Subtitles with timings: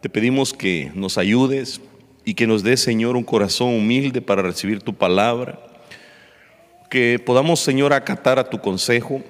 [0.00, 1.80] Te pedimos que nos ayudes
[2.24, 5.58] y que nos des, Señor, un corazón humilde para recibir tu palabra.
[6.88, 9.24] Que podamos, Señor, acatar a tu consejo,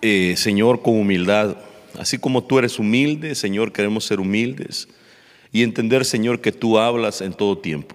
[0.00, 1.58] eh, Señor, con humildad.
[1.98, 4.88] Así como tú eres humilde, Señor, queremos ser humildes
[5.52, 7.94] y entender, Señor, que tú hablas en todo tiempo.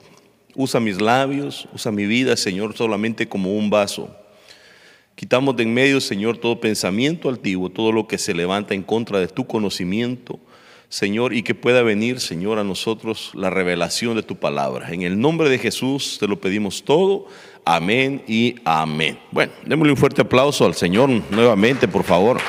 [0.54, 4.16] Usa mis labios, usa mi vida, Señor, solamente como un vaso.
[5.16, 9.20] Quitamos de en medio, Señor, todo pensamiento altivo, todo lo que se levanta en contra
[9.20, 10.40] de tu conocimiento,
[10.90, 14.92] Señor, y que pueda venir, Señor, a nosotros la revelación de tu palabra.
[14.92, 17.28] En el nombre de Jesús te lo pedimos todo.
[17.64, 19.20] Amén y amén.
[19.30, 22.40] Bueno, démosle un fuerte aplauso al Señor nuevamente, por favor.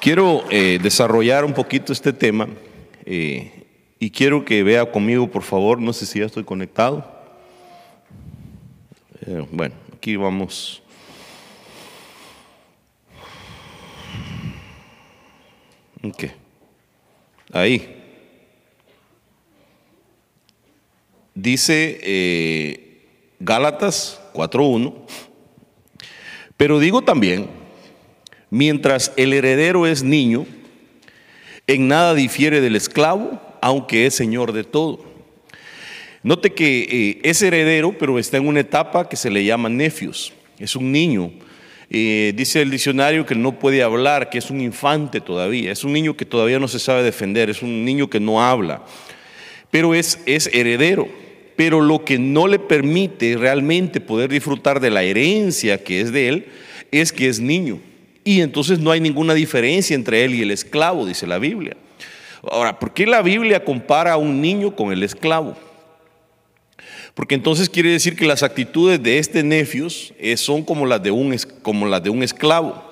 [0.00, 2.46] Quiero eh, desarrollar un poquito este tema
[3.04, 3.66] eh,
[3.98, 7.04] y quiero que vea conmigo, por favor, no sé si ya estoy conectado.
[9.26, 10.80] Eh, bueno, aquí vamos.
[16.02, 16.24] Ok.
[17.52, 17.94] Ahí.
[21.34, 22.98] Dice
[23.40, 24.94] Gálatas 4.1.
[26.56, 27.48] Pero digo también
[28.50, 30.46] Mientras el heredero es niño,
[31.66, 35.04] en nada difiere del esclavo, aunque es señor de todo.
[36.22, 40.32] Note que eh, es heredero, pero está en una etapa que se le llama nefios.
[40.58, 41.30] Es un niño.
[41.90, 45.72] Dice el diccionario que no puede hablar, que es un infante todavía.
[45.72, 48.82] Es un niño que todavía no se sabe defender, es un niño que no habla.
[49.70, 51.08] Pero es, es heredero.
[51.56, 56.28] Pero lo que no le permite realmente poder disfrutar de la herencia que es de
[56.28, 56.46] él
[56.92, 57.80] es que es niño.
[58.22, 61.76] Y entonces no hay ninguna diferencia entre él y el esclavo, dice la Biblia.
[62.42, 65.56] Ahora, ¿por qué la Biblia compara a un niño con el esclavo?
[67.14, 71.10] Porque entonces quiere decir que las actitudes de este nefios eh, son como las, de
[71.10, 72.84] un, como las de un esclavo.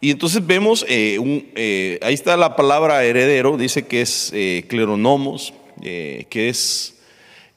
[0.00, 1.18] Y entonces vemos, eh,
[1.54, 4.32] eh, ahí está la palabra heredero, dice que es
[4.68, 6.96] cleronomos, que es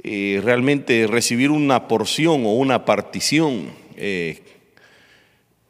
[0.03, 3.67] realmente recibir una porción o una partición.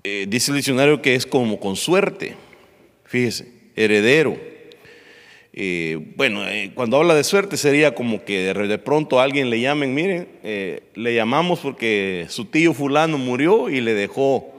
[0.04, 2.36] Dice el diccionario que es como con suerte,
[3.06, 4.38] fíjese, heredero.
[5.62, 9.94] Eh, bueno, eh, cuando habla de suerte sería como que de, pronto alguien le llamen,
[9.94, 14.54] miren, le llamamos porque su tío fulano murió y le dejó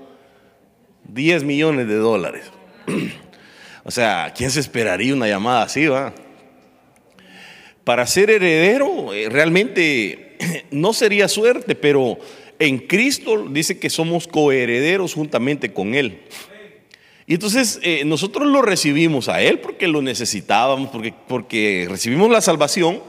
[1.05, 2.53] 10 millones de dólares.
[3.85, 6.13] o sea, ¿quién se esperaría una llamada así, va?
[7.83, 10.37] Para ser heredero, realmente
[10.71, 12.19] no sería suerte, pero
[12.59, 16.21] en Cristo dice que somos coherederos juntamente con Él.
[17.31, 20.91] Y entonces eh, nosotros lo recibimos a Él porque lo necesitábamos,
[21.29, 23.01] porque, recibimos la salvación,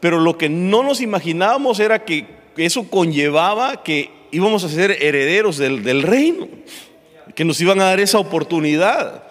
[0.00, 2.26] pero lo que no nos imaginábamos era que
[2.58, 6.46] eso conllevaba que íbamos a ser herederos del, del reino,
[7.34, 9.24] que nos iban a dar esa oportunidad.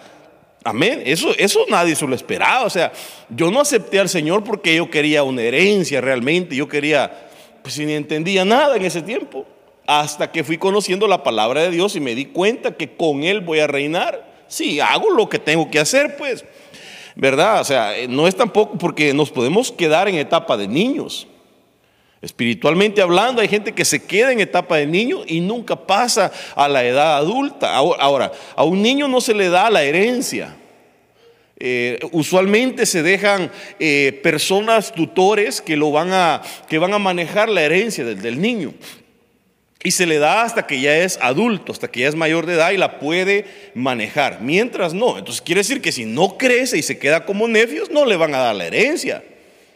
[0.64, 1.00] Amén.
[1.06, 2.64] Eso, eso nadie se lo esperaba.
[2.64, 2.90] O sea,
[3.28, 6.56] yo no acepté al Señor porque yo quería una herencia realmente.
[6.56, 7.30] Yo quería,
[7.62, 9.46] pues ni entendía nada en ese tiempo
[9.86, 13.42] hasta que fui conociendo la palabra de Dios y me di cuenta que con Él
[13.42, 14.29] voy a reinar.
[14.50, 16.44] Sí, hago lo que tengo que hacer, pues.
[17.14, 17.60] ¿Verdad?
[17.60, 21.28] O sea, eh, no es tampoco porque nos podemos quedar en etapa de niños.
[22.20, 26.68] Espiritualmente hablando, hay gente que se queda en etapa de niño y nunca pasa a
[26.68, 27.76] la edad adulta.
[27.76, 30.56] Ahora, a un niño no se le da la herencia.
[31.60, 37.48] Eh, usualmente se dejan eh, personas tutores que, lo van a, que van a manejar
[37.48, 38.74] la herencia del niño.
[39.82, 42.54] Y se le da hasta que ya es adulto, hasta que ya es mayor de
[42.54, 44.42] edad y la puede manejar.
[44.42, 45.16] Mientras no.
[45.16, 48.34] Entonces quiere decir que si no crece y se queda como nefios, no le van
[48.34, 49.24] a dar la herencia.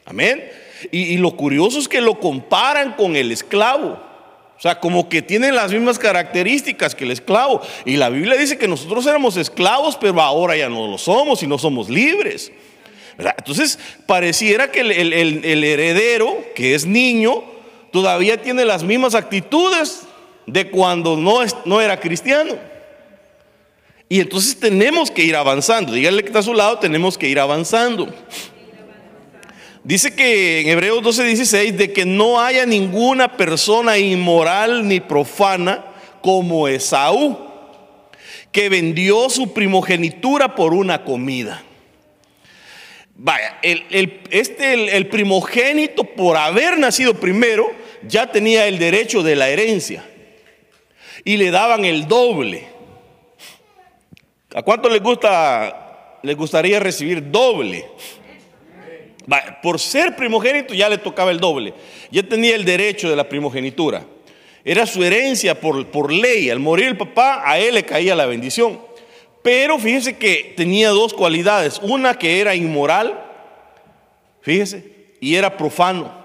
[0.05, 0.45] Amén.
[0.91, 3.99] Y, lo curioso es que lo comparan con el esclavo.
[4.57, 7.63] O sea, como que tienen las mismas características que el esclavo.
[7.87, 11.47] Y la Biblia dice que nosotros éramos esclavos, pero ahora ya no lo somos y
[11.47, 12.53] no somos libres.
[13.17, 17.54] Entonces, pareciera que el heredero, que es niño,
[17.95, 20.03] todavía tiene las mismas actitudes
[20.47, 22.57] de cuando no, no era cristiano.
[24.09, 25.93] Y entonces tenemos que ir avanzando.
[25.93, 28.13] Dígale que está a su lado, tenemos que ir avanzando.
[29.85, 35.85] Dice que en Hebreos 12:16 de que no haya ninguna persona inmoral ni profana
[36.21, 37.39] como Esaú,
[38.51, 41.63] que vendió su primogenitura por una comida.
[43.15, 50.05] Vaya, este, el primogénito por haber nacido primero, ya tenía el derecho de la herencia
[51.25, 52.67] y le daban el doble.
[54.55, 57.87] ¿A cuánto les gusta, les gustaría recibir doble?
[59.63, 61.75] Por ser primogénito ya le tocaba el doble.
[62.11, 64.05] Ya tenía el derecho de la primogenitura.
[64.65, 66.51] Era su herencia por, por ley.
[66.51, 68.81] Al morir el papá, a él le caía la bendición.
[69.43, 71.79] Pero fíjese que tenía dos cualidades.
[71.83, 73.23] Una que era inmoral,
[74.41, 76.24] fíjese, y era profano.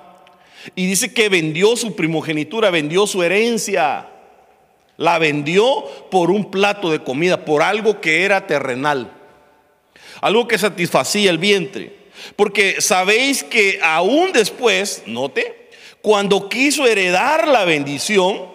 [0.76, 4.08] Y dice que vendió su primogenitura, vendió su herencia.
[4.98, 9.12] La vendió por un plato de comida, por algo que era terrenal.
[10.22, 11.98] Algo que satisfacía el vientre.
[12.36, 15.70] Porque sabéis que aún después, note,
[16.02, 18.50] cuando quiso heredar la bendición,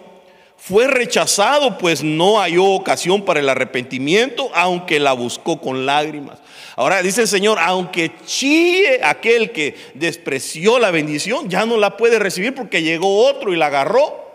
[0.57, 6.39] fue rechazado, pues no halló ocasión para el arrepentimiento, aunque la buscó con lágrimas.
[6.75, 12.19] Ahora dice el Señor, aunque chille aquel que despreció la bendición, ya no la puede
[12.19, 14.25] recibir porque llegó otro y la agarró.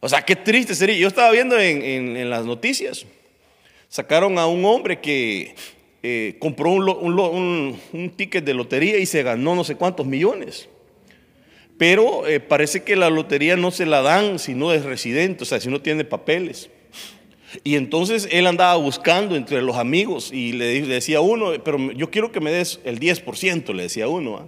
[0.00, 0.96] O sea, qué triste sería.
[0.96, 3.04] Yo estaba viendo en, las noticias,
[3.88, 5.56] sacaron a un hombre que
[6.04, 10.68] eh, compró un ticket de lotería y se ganó no sé cuántos millones.
[11.78, 15.46] Pero eh, parece que la lotería no se la dan si no es residente, o
[15.46, 16.70] sea, si no tiene papeles.
[17.64, 22.30] Y entonces él andaba buscando entre los amigos y le, decía uno, pero yo quiero
[22.30, 24.36] que me des el 10%, le decía uno.
[24.36, 24.46] ¿ah?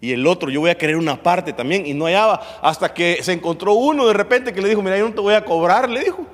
[0.00, 1.86] Y el otro, yo voy a querer una parte también.
[1.86, 5.08] Y no hallaba, hasta que se encontró uno de repente que le dijo, mira, yo
[5.08, 6.26] no te voy a cobrar, le dijo.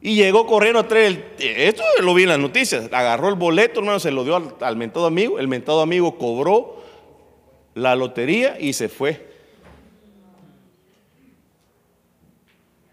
[0.00, 3.98] Y llegó corriendo a traer esto lo vi en las noticias, agarró el boleto, hermano,
[3.98, 6.76] se lo dio al mentado amigo, el mentado amigo cobró
[7.74, 9.27] la lotería y se fue.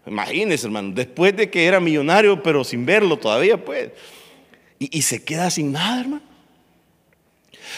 [0.06, 3.90] Imagínense, hermano, después de que era millonario, pero sin verlo todavía, pues.
[4.78, 6.22] Y, se queda sin nada, hermano.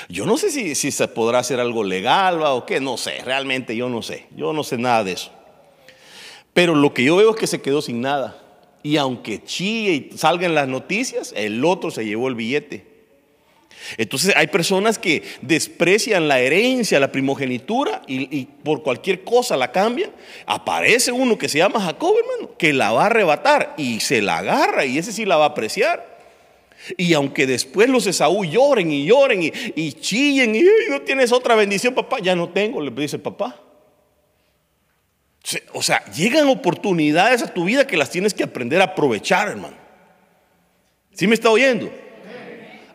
[0.08, 3.74] Yo no sé si, si, se podrá hacer algo legal o qué, no sé, realmente
[3.74, 4.26] yo no sé.
[4.36, 5.32] Yo no sé nada de eso.
[6.52, 8.42] Pero lo que yo veo es que se quedó sin nada.
[8.82, 12.97] Y aunque chille y salgan las noticias, el otro se llevó el billete.
[13.96, 20.10] Entonces hay personas que desprecian la herencia, la primogenitura y, por cualquier cosa la cambian.
[20.46, 24.38] Aparece uno que se llama Jacob, hermano, que la va a arrebatar y se la
[24.38, 26.18] agarra y ese sí la va a apreciar.
[26.96, 31.94] Y aunque después los Esaú lloren y lloren y, chillen y no tienes otra bendición,
[31.94, 33.60] papá, ya no tengo, le dice papá.
[35.72, 39.76] O sea, llegan oportunidades a tu vida que las tienes que aprender a aprovechar, hermano.
[41.14, 41.90] ¿Sí me está oyendo?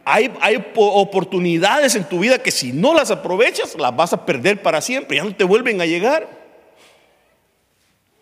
[0.05, 0.31] Hay,
[0.75, 5.17] oportunidades en tu vida que si no las aprovechas, las vas a perder para siempre,
[5.17, 6.27] ya no te vuelven a llegar.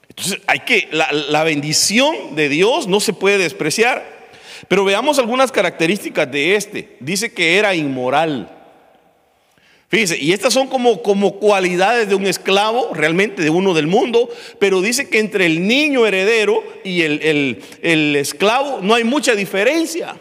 [0.09, 4.21] Entonces hay que, la, bendición de Dios no se puede despreciar.
[4.67, 6.97] Pero veamos algunas características de este.
[6.99, 8.57] Dice que era inmoral.
[9.87, 11.01] Fíjese, y estas son como,
[11.39, 14.29] cualidades de un esclavo, realmente de uno del mundo,
[14.59, 20.15] pero dice que entre el niño heredero y el esclavo no hay mucha diferencia.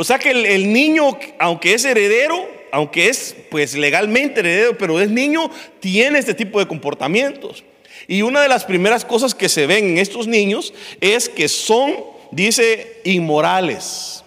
[0.00, 5.10] O sea que el, niño, aunque es heredero, aunque es pues legalmente heredero, pero es
[5.10, 7.64] niño, tiene este tipo de comportamientos.
[8.08, 11.92] Y una de las primeras cosas que se ven en estos niños es que son,
[12.30, 14.24] dice, inmorales.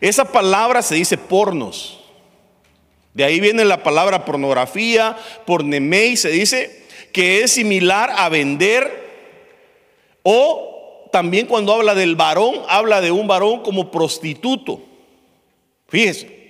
[0.00, 2.02] Esa palabra se dice pornos.
[3.12, 9.10] De ahí viene la palabra pornografía, pornemei, se dice que es similar a vender
[10.22, 10.79] o
[11.12, 14.82] también cuando habla del varón, habla de un varón como prostituto.
[15.88, 16.40] Fíjese.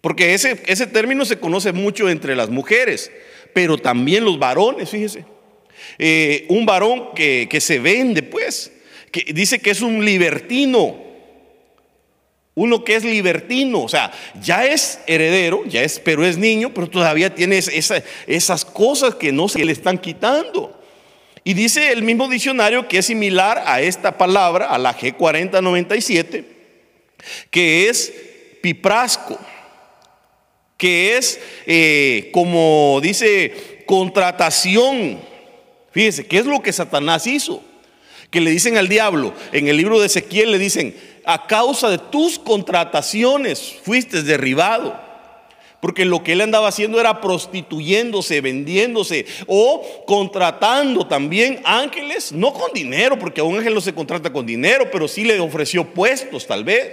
[0.00, 3.10] Porque ese, ese término se conoce mucho entre las mujeres,
[3.52, 5.24] pero también los varones, fíjese.
[5.98, 8.72] Eh, un varón que, que se vende, pues,
[9.10, 11.06] que dice que es un libertino.
[12.54, 14.10] Uno que es libertino, o sea,
[14.40, 19.46] ya es heredero, ya es, pero es niño, pero todavía tiene esas cosas que no
[19.46, 20.75] se le están quitando.
[21.46, 26.44] Y dice el mismo diccionario que es similar a esta palabra, a la G4097,
[27.52, 28.12] que es
[28.60, 29.38] piprasco,
[30.76, 35.20] que es eh, como dice contratación.
[35.92, 37.62] Fíjese, ¿qué es lo que Satanás hizo?
[38.30, 41.98] Que le dicen al diablo, en el libro de Ezequiel le dicen, a causa de
[41.98, 45.00] tus contrataciones fuiste derribado.
[45.86, 52.72] Porque lo que él andaba haciendo era prostituyéndose, vendiéndose o contratando también ángeles, no con
[52.72, 56.44] dinero, porque a un ángel no se contrata con dinero, pero sí le ofreció puestos
[56.44, 56.92] tal vez.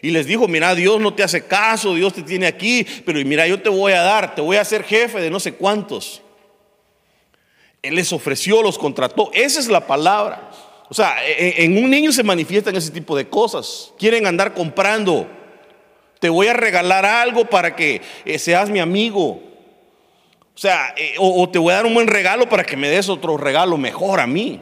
[0.00, 3.46] Y les dijo, mira, Dios no te hace caso, Dios te tiene aquí, pero mira,
[3.46, 6.22] yo te voy a dar, te voy a hacer jefe de no sé cuántos.
[7.82, 9.30] Él les ofreció, los contrató.
[9.34, 10.50] Esa es la palabra.
[10.88, 13.92] O sea, e, e, en un niño se manifiestan ese tipo de cosas.
[13.98, 15.28] Quieren andar comprando
[16.20, 19.42] te voy a regalar algo para que eh, seas mi amigo.
[20.54, 23.08] O sea, eh, o, te voy a dar un buen regalo para que me des
[23.08, 24.60] otro regalo mejor a mí.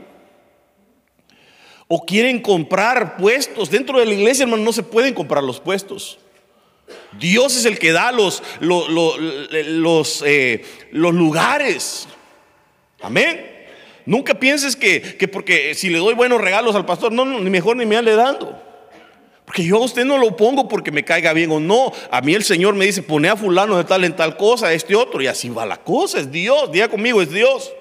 [1.88, 3.70] O quieren comprar puestos.
[3.70, 6.18] Dentro de la iglesia, hermano, no se pueden comprar los puestos.
[7.18, 12.08] Dios es el que da los, los, eh, los lugares.
[13.00, 13.54] Amén.
[14.04, 17.50] Nunca pienses que, que porque si le doy buenos regalos al pastor, no, no, ni
[17.50, 18.65] mejor ni me ande dando.
[19.46, 21.92] Porque yo a usted no lo pongo porque me caiga bien o no.
[22.10, 24.96] A mí el Señor me dice, pone a fulano de tal en tal cosa, este
[24.96, 27.72] otro, y así va la cosa, es Dios, diga conmigo, es Dios.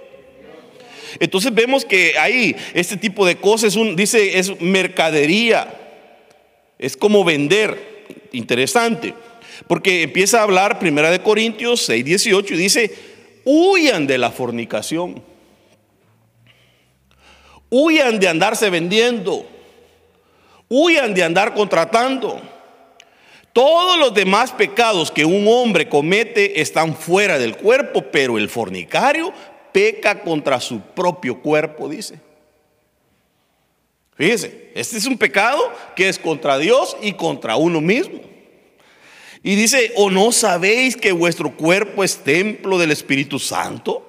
[1.20, 5.74] Entonces vemos que ahí este tipo de cosas, un, dice, es mercadería,
[6.78, 9.16] es como vender, interesante,
[9.68, 12.96] porque empieza a hablar Primera de Corintios 6, 18 y dice,
[13.44, 15.24] huyan de la fornicación,
[17.72, 19.48] huyan de andarse vendiendo
[20.78, 22.42] Huyan de andar contratando.
[23.54, 29.32] Todos los demás pecados que un hombre comete están fuera del cuerpo, pero el fornicario
[29.72, 32.20] peca contra su propio cuerpo, dice.
[34.18, 35.62] Fíjese, este es un pecado
[35.96, 38.20] que es contra Dios y contra uno mismo.
[39.44, 44.05] Y dice, ¿o no sabéis que vuestro cuerpo es templo del Espíritu Santo?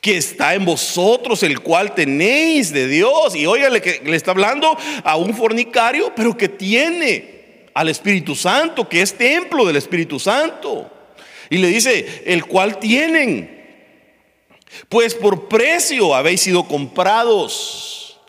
[0.00, 3.34] Que está en vosotros, el cual tenéis de Dios.
[3.34, 8.88] Y óigale que le está hablando a un fornicario, pero que tiene al Espíritu Santo,
[8.88, 10.90] que es templo del Espíritu Santo.
[11.50, 13.58] Y le dice, el cual tienen.
[14.88, 18.20] Pues por precio habéis sido comprados.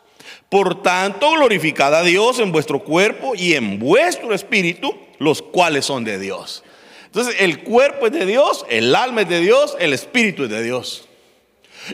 [0.50, 6.04] Por tanto, glorificad a Dios en vuestro cuerpo y en vuestro espíritu, los cuales son
[6.04, 6.64] de Dios.
[7.06, 10.64] Entonces, el cuerpo es de Dios, el alma es de Dios, el espíritu es de
[10.64, 11.08] Dios.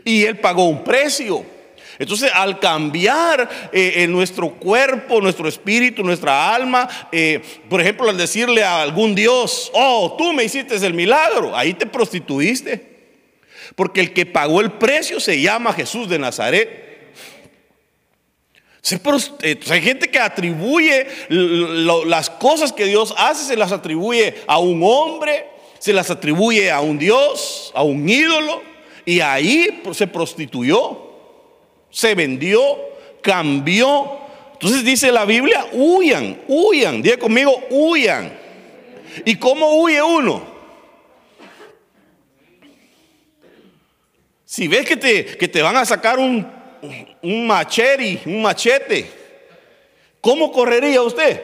[0.04, 1.46] Y Él pagó un precio.
[2.00, 8.18] Entonces, al cambiar eh, en nuestro cuerpo, nuestro espíritu, nuestra alma, eh, por ejemplo, al
[8.18, 12.98] decirle a algún Dios, oh, tú me hiciste el milagro, ahí te prostituiste.
[13.76, 16.88] Porque el que pagó el precio se llama Jesús de Nazaret.
[19.42, 24.82] Eh, hay gente que atribuye las cosas que Dios hace, se las atribuye a un
[24.84, 25.46] hombre,
[25.80, 28.62] se las atribuye a un Dios, a un ídolo.
[29.08, 30.98] Y ahí se prostituyó,
[31.90, 32.60] se vendió,
[33.22, 34.20] cambió.
[34.52, 37.02] Entonces dice la Biblia, huyan, huyan.
[37.02, 38.38] Diga conmigo, huyan.
[39.24, 40.46] ¿Y cómo huye uno?
[44.44, 46.46] Si ves que te, que te van a sacar un,
[47.22, 49.10] un machete, un machete,
[50.20, 51.44] ¿cómo correría usted?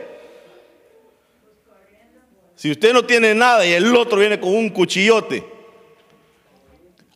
[2.57, 5.52] Si usted no tiene nada y el otro viene con un cuchillote.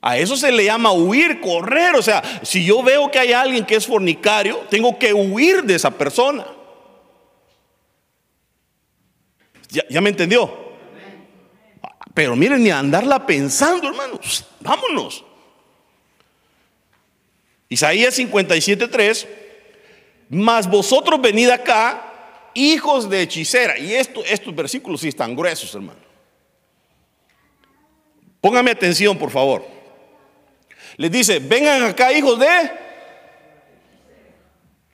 [0.01, 1.95] A eso se le llama huir, correr.
[1.95, 5.75] O sea, si yo veo que hay alguien que es fornicario, tengo que huir de
[5.75, 6.45] esa persona.
[9.69, 10.65] ¿Ya, me entendió?
[12.13, 14.45] Pero miren, ni andarla pensando, hermanos.
[14.59, 15.23] Vámonos.
[17.69, 19.27] Isaías 57:3.
[20.29, 23.77] Mas vosotros venid acá, hijos de hechicera.
[23.77, 25.99] Y esto, estos versículos sí están gruesos, hermano.
[28.41, 29.76] Póngame atención, por favor.
[30.97, 32.47] Les dice, vengan acá hijos de...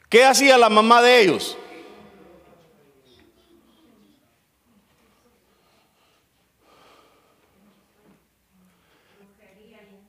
[0.09, 1.57] ¿Qué hacía la mamá de ellos?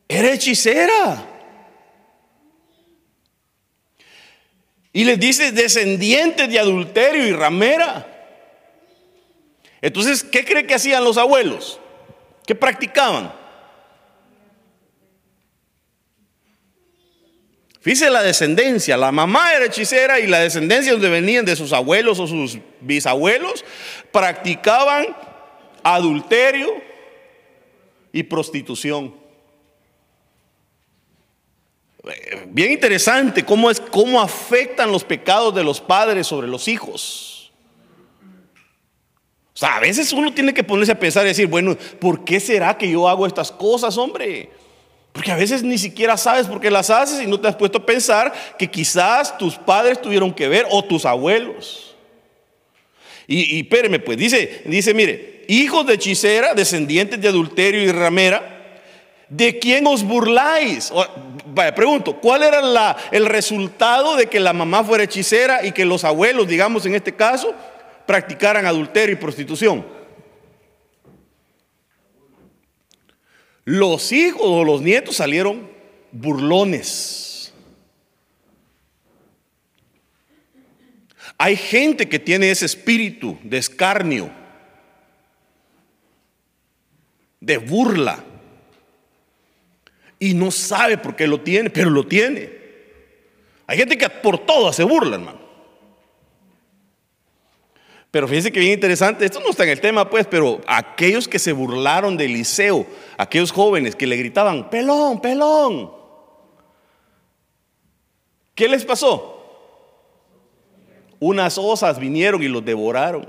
[0.09, 1.25] Era hechicera.
[4.93, 8.07] Y les dice descendientes de adulterio y ramera.
[9.81, 11.81] Entonces, ¿qué cree que hacían los abuelos?
[12.47, 13.44] ¿Qué practicaban?
[17.85, 22.19] Fíjese la descendencia, la mamá era hechicera y la descendencia donde venían de sus abuelos
[22.19, 23.63] o sus bisabuelos
[24.11, 25.15] practicaban
[25.83, 26.73] adulterio
[28.11, 29.15] y prostitución.
[32.47, 37.53] Bien interesante cómo es cómo afectan los pecados de los padres sobre los hijos.
[39.53, 42.41] O sea, a veces uno tiene que ponerse a pensar y decir, bueno, ¿por qué
[42.41, 44.64] será que yo hago estas cosas, hombre?
[45.15, 47.79] Porque a veces ni siquiera sabes por qué las haces y no te has puesto
[47.79, 51.95] a pensar que quizás tus padres tuvieron que ver o tus abuelos.
[53.29, 58.83] Y, y pues dice, dice, mire, hijos de hechicera, descendientes de adulterio y ramera,
[59.29, 60.93] ¿de quién os burláis?
[61.47, 65.85] vaya, pregunto, ¿cuál era la, el resultado de que la mamá fuera hechicera y que
[65.85, 67.55] los abuelos, digamos en este caso,
[68.05, 69.94] practicaran adulterio y prostitución?
[73.65, 75.69] Los hijos o los nietos salieron
[76.13, 77.53] burlones.
[81.39, 84.31] Hay gente que tiene ese espíritu de escarnio,
[87.41, 88.23] de burla,
[90.19, 92.51] y no sabe por qué lo tiene, pero lo tiene.
[93.67, 95.45] Hay gente que por todo se burla, hermano.
[98.11, 101.41] Pero fíjense que bien interesante, esto no está en el tema pues, pero aquellos que
[101.41, 105.91] se burlaron de Eliseo, aquellos jóvenes que le gritaban, pelón, pelón.
[108.55, 109.35] ¿Qué les pasó?
[111.19, 113.27] Unas osas vinieron y los devoraron.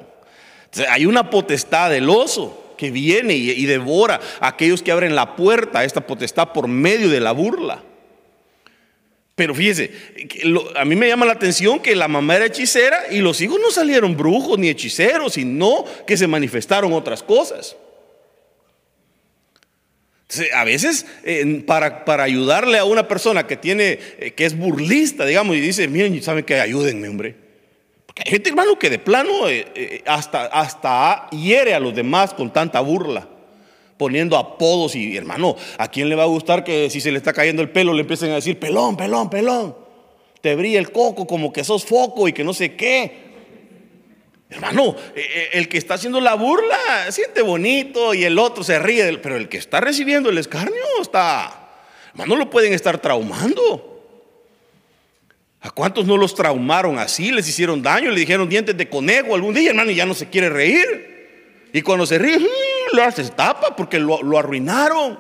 [0.90, 5.80] hay una potestad del oso que viene y, devora a aquellos que abren la puerta
[5.80, 7.82] a esta potestad por medio de la burla.
[9.36, 9.92] Pero fíjese,
[10.76, 13.70] a mí me llama la atención que la mamá era hechicera y los hijos no
[13.70, 17.76] salieron brujos ni hechiceros, sino que se manifestaron otras cosas.
[20.54, 21.06] A veces
[21.68, 25.88] para, para, ayudarle a una persona que tiene, eh, que es burlista, digamos, y dice,
[25.88, 27.36] miren, saben que ayúdenme, hombre.
[28.06, 32.34] Porque hay gente, hermano, que de plano eh, eh, hasta, hasta hiere a los demás
[32.34, 33.30] con tanta burla
[33.98, 37.32] poniendo apodos y hermano, ¿a quién le va a gustar que si se le está
[37.32, 39.76] cayendo el pelo le empiecen a decir pelón, pelón, pelón?
[40.42, 43.25] Te brilla el coco como que sos foco y que no sé qué.
[44.56, 48.80] Hermano, e, e, el que está haciendo la burla siente bonito y el otro se
[48.80, 51.70] ríe, pero el que está recibiendo el escarnio está,
[52.12, 53.92] hermano, lo pueden estar traumando.
[55.60, 57.32] ¿A cuántos no los traumaron así?
[57.32, 60.30] Les hicieron daño, le dijeron dientes de conejo algún día, hermano, y ya no se
[60.30, 61.68] quiere reír.
[61.74, 62.38] Y cuando se ríe,
[62.94, 65.20] lo hace tapa porque lo, arruinaron.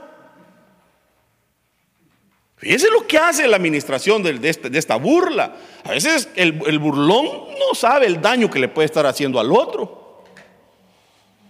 [2.65, 5.55] Fíjense lo que hace la administración este, de, esta burla.
[5.83, 7.25] A veces el, burlón
[7.59, 10.23] no sabe el daño que le puede estar haciendo al otro.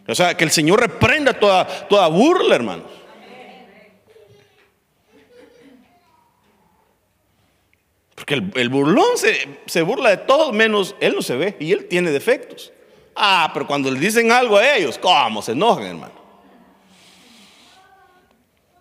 [0.05, 2.87] O sea, que el Señor reprenda toda, toda burla, hermanos.
[8.15, 11.85] Porque el, burlón se, se, burla de todos menos él no se ve y él
[11.85, 12.73] tiene defectos.
[13.15, 16.24] Ah, pero cuando le dicen algo a ellos, ¿cómo se enojan, hermano?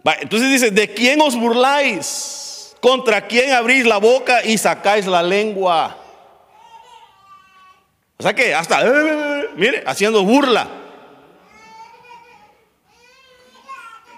[0.04, 2.76] Entonces dice, ¿de quién os burláis?
[2.80, 5.96] ¿Contra quién abrís la boca y sacáis la lengua?
[8.18, 10.68] O sea que hasta, eh, eh, eh, mire, haciendo burla.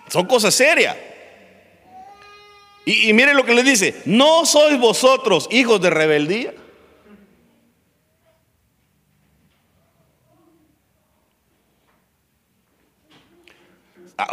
[0.09, 0.97] Son cosas serias.
[2.85, 6.55] Y, y mire lo que le dice, no sois vosotros hijos de rebeldía.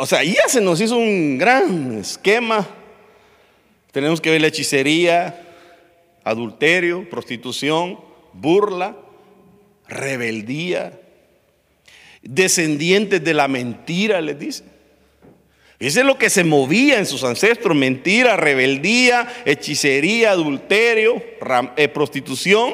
[0.04, 2.68] O sea, ya se nos hizo un gran esquema.
[3.94, 5.48] Tenemos que ver la hechicería,
[6.26, 7.98] adulterio, prostitución,
[8.34, 8.98] burla,
[9.88, 11.00] rebeldía,
[12.22, 14.66] descendientes de la mentira, les dice.
[15.80, 21.24] Ese es lo que se movía en sus ancestros, mentira, rebeldía, hechicería, adulterio,
[21.78, 22.74] eh, prostitución.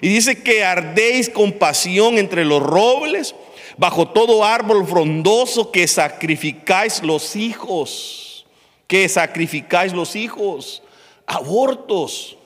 [0.00, 3.34] Y dice que ardéis con pasión entre los robles
[3.76, 8.46] bajo todo árbol frondoso que sacrificáis los hijos,
[8.86, 10.82] que sacrificáis los hijos,
[11.26, 12.36] abortos.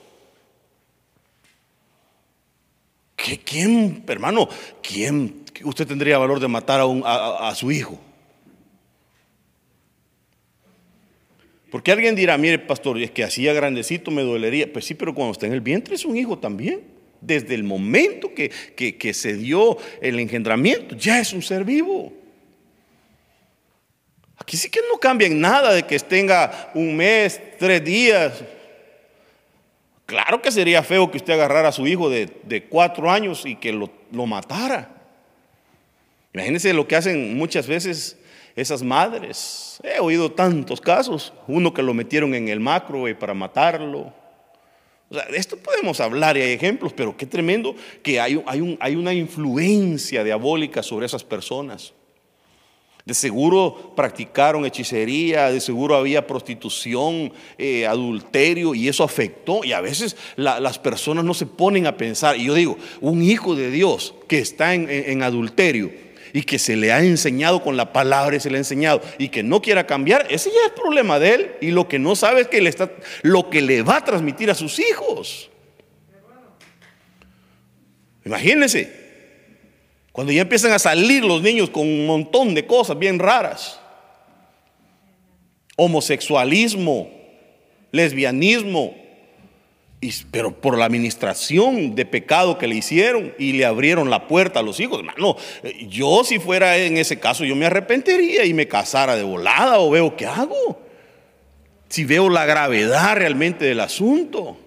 [3.16, 4.48] ¿Qué, ¿Quién, hermano,
[4.82, 7.98] quién usted tendría valor de matar a, a su hijo?
[11.70, 14.72] Porque alguien dirá, mire pastor, es que así a grandecito me dolería.
[14.72, 18.32] Pues sí, pero cuando está en el vientre es un hijo también desde el momento
[18.34, 22.12] que, se dio el engendramiento, ya es un ser vivo.
[24.38, 28.44] Aquí sí que no cambia en nada de que tenga un mes, tres días.
[30.04, 33.72] Claro que sería feo que usted agarrara a su hijo de, cuatro años y que
[33.72, 34.90] lo, lo matara.
[36.32, 38.18] Imagínense lo que hacen muchas veces
[38.54, 39.78] esas madres.
[39.82, 41.32] He oído tantos casos.
[41.46, 44.12] Uno que lo metieron en el macro para matarlo
[45.10, 50.24] de esto podemos hablar y hay ejemplos, pero qué tremendo que hay, hay, una influencia
[50.24, 51.92] diabólica sobre esas personas.
[53.04, 59.62] De seguro practicaron hechicería, de seguro había prostitución, eh, adulterio, y eso afectó.
[59.62, 62.36] Y a veces las personas no se ponen a pensar.
[62.36, 65.92] Y yo digo, un hijo de Dios que está en adulterio,
[66.36, 69.30] y que se le ha enseñado con la palabra y se le ha enseñado y
[69.30, 72.42] que no quiera cambiar, ese ya es problema de él y lo que no sabe
[72.42, 72.90] es que le está
[73.22, 75.48] lo que le va a transmitir a sus hijos.
[78.26, 79.06] Imagínense.
[80.12, 83.80] Cuando ya empiezan a salir los niños con un montón de cosas bien raras.
[85.76, 87.10] Homosexualismo,
[87.92, 88.94] lesbianismo,
[90.30, 94.62] pero por la administración de pecado que le hicieron y le abrieron la puerta a
[94.62, 94.98] los hijos.
[94.98, 99.22] Hermano, eh, yo si fuera en ese caso, yo me arrepentiría y me casara de
[99.22, 100.82] volada o veo qué hago.
[101.88, 104.58] Si veo la gravedad realmente del asunto.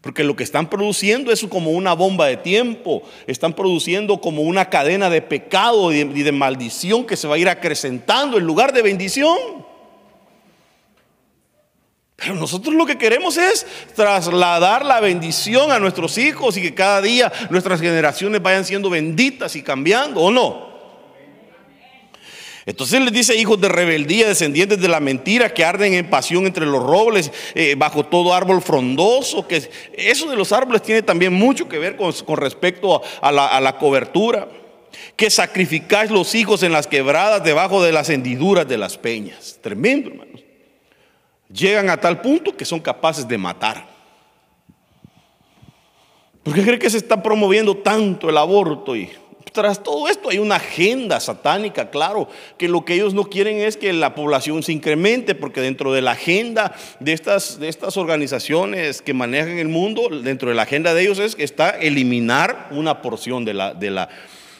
[0.00, 3.02] Porque lo que están produciendo es como una bomba de tiempo.
[3.26, 7.48] Están produciendo como una cadena de pecado y de maldición que se va a ir
[7.48, 9.36] acrecentando en lugar de bendición.
[12.20, 17.00] Pero nosotros lo que queremos es trasladar la bendición a nuestros hijos y que cada
[17.00, 20.70] día nuestras generaciones vayan siendo benditas y cambiando, ¿o no?
[22.66, 26.66] Entonces les dice hijos de rebeldía, descendientes de la mentira, que arden en pasión entre
[26.66, 29.48] los robles, eh, bajo todo árbol frondoso.
[29.48, 33.60] Que eso de los árboles tiene también mucho que ver con, respecto a la, a
[33.62, 34.46] la cobertura.
[35.16, 39.58] Que sacrificáis los hijos en las quebradas, debajo de las hendiduras de las peñas.
[39.62, 40.39] Tremendo, hermanos.
[41.52, 43.88] Llegan a tal punto que son capaces de matar.
[46.42, 49.10] ¿Por qué cree que se está promoviendo tanto el aborto y
[49.52, 53.76] tras todo esto hay una agenda satánica, claro, que lo que ellos no quieren es
[53.76, 59.02] que la población se incremente, porque dentro de la agenda de estas, de estas organizaciones
[59.02, 63.02] que manejan el mundo, dentro de la agenda de ellos es que está eliminar una
[63.02, 64.08] porción de la, de la,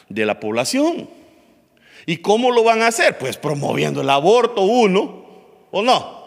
[0.09, 1.09] de la población.
[2.07, 3.19] ¿Y cómo lo van a hacer?
[3.19, 5.25] Pues promoviendo el aborto uno,
[5.71, 6.20] ¿o no?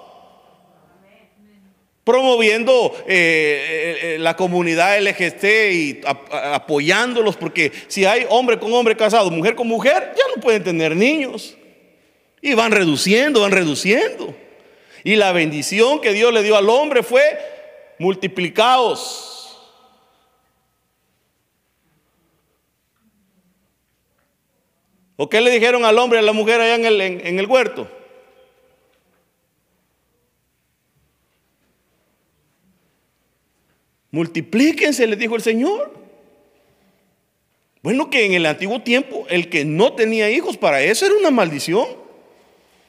[2.03, 8.95] Promoviendo eh, eh, eh, la comunidad LGT y apoyándolos, porque si hay hombre con hombre
[8.95, 11.55] casado, mujer con mujer, ya no pueden tener niños.
[12.41, 14.35] Y van reduciendo, van reduciendo.
[15.05, 17.23] Y la bendición que Dios le dio al hombre fue
[17.99, 19.29] multiplicados.
[25.15, 27.45] ¿O qué le dijeron al hombre y a la mujer allá en el, en el
[27.45, 27.87] huerto?
[34.13, 35.91] Multiplíquense, le dijo el Señor.
[37.82, 41.32] Bueno, que en el antiguo tiempo el que no tenía hijos, para eso era una
[41.32, 41.88] maldición.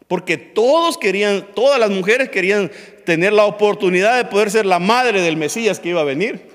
[0.06, 2.70] Porque todos querían, todas las mujeres querían
[3.06, 6.46] tener la oportunidad de poder ser la madre del Mesías que iba a venir.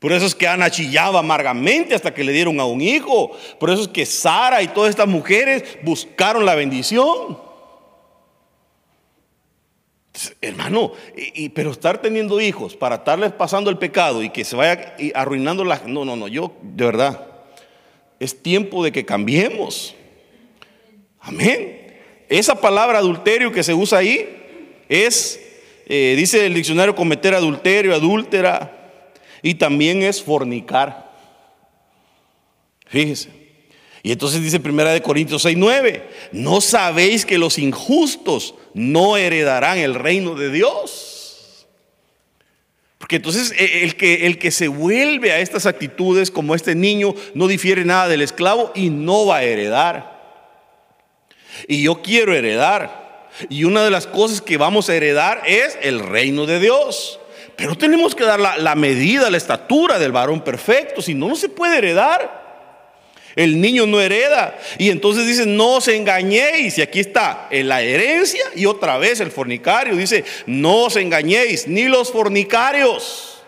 [0.00, 3.30] Por eso es que Ana chillaba amargamente hasta que le dieron a un hijo.
[3.60, 7.38] Por eso es que Sara y todas estas mujeres buscaron la bendición.
[10.40, 10.92] Hermano,
[11.54, 15.82] pero estar teniendo hijos para estarles pasando el pecado y que se vaya arruinando la...
[15.86, 17.26] No, no, no, yo de verdad,
[18.18, 19.94] es tiempo de que cambiemos.
[21.20, 21.96] Amén.
[22.28, 24.28] Esa palabra adulterio que se usa ahí
[24.88, 25.40] es,
[25.86, 28.76] eh, dice el diccionario, cometer adulterio, adúltera,
[29.42, 31.10] y también es fornicar.
[32.86, 33.39] Fíjese.
[34.02, 39.78] Y entonces dice Primera de Corintios 6, 9, ¿no sabéis que los injustos no heredarán
[39.78, 41.66] el reino de Dios?
[42.98, 47.14] Porque entonces e, el que, el que se vuelve a estas actitudes como este niño
[47.34, 50.20] no difiere nada del esclavo y no va a heredar.
[51.68, 53.28] Y yo quiero heredar.
[53.50, 57.20] Y una de las cosas que vamos a heredar es el reino de Dios.
[57.56, 61.36] Pero tenemos que dar la, la medida, la estatura del varón perfecto, si no, no
[61.36, 62.39] se puede heredar.
[63.40, 64.58] El niño no hereda.
[64.76, 66.76] Y entonces dice, no os engañéis.
[66.76, 69.96] Y aquí está en la herencia y otra vez el fornicario.
[69.96, 73.38] Dice, no os engañéis, ni los fornicarios,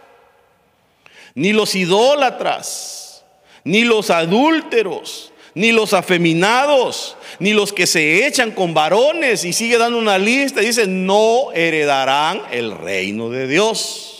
[1.35, 3.23] ni los idólatras,
[3.65, 9.45] ni los adúlteros, ni los afeminados, ni los que se echan con varones.
[9.45, 10.63] Y sigue dando una lista.
[10.63, 14.12] Y dice, no heredarán el reino de Dios.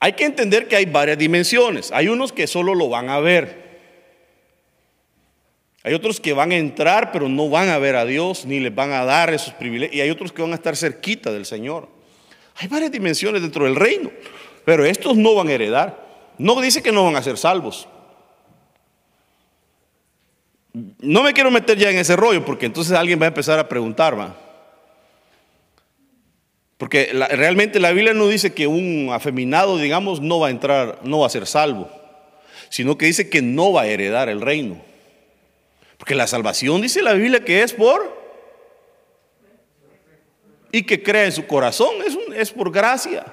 [0.00, 1.90] Hay que entender que hay varias dimensiones.
[1.92, 3.66] Hay unos que solo lo van a ver.
[5.82, 8.74] Hay otros que van a entrar, pero no van a ver a Dios, ni les
[8.74, 9.96] van a dar esos privilegios.
[9.96, 11.88] Y hay otros que van a estar cerquita del Señor.
[12.56, 14.10] Hay varias dimensiones dentro del reino,
[14.64, 16.06] pero estos no van a heredar.
[16.38, 17.88] No dice que no van a ser salvos.
[20.72, 23.68] No me quiero meter ya en ese rollo, porque entonces alguien va a empezar a
[23.68, 24.45] preguntar.
[26.78, 31.20] Porque realmente la Biblia no dice que un afeminado, digamos, no va a entrar, no
[31.20, 31.90] va a ser salvo,
[32.68, 34.82] sino que dice que no va a heredar el reino.
[35.96, 38.14] Porque la salvación dice la Biblia que es por
[40.70, 43.24] y que crea en su corazón, es, es por gracia.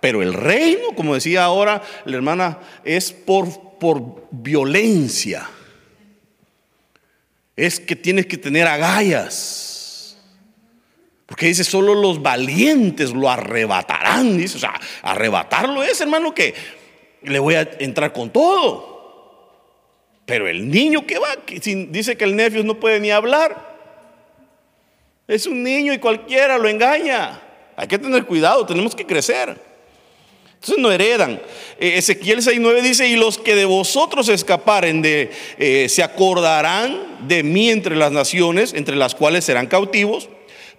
[0.00, 5.48] Pero el reino, como decía ahora la hermana, es por, por violencia.
[7.54, 9.69] Es que tienes que tener agallas
[11.30, 14.36] porque dice, solo los valientes lo arrebatarán.
[14.36, 16.52] Dice, o sea, arrebatarlo es, hermano, que
[17.22, 19.46] le voy a entrar con todo.
[20.26, 23.78] Pero el niño que va, dice que el nefios no puede ni hablar.
[25.28, 27.40] Es un niño y cualquiera lo engaña.
[27.76, 29.56] Hay que tener cuidado, tenemos que crecer.
[30.54, 31.40] Entonces no heredan.
[31.78, 37.44] Eh, Ezequiel 6.9 dice, y los que de vosotros escaparen de, eh, se acordarán de
[37.44, 40.28] mí entre las naciones, entre las cuales serán cautivos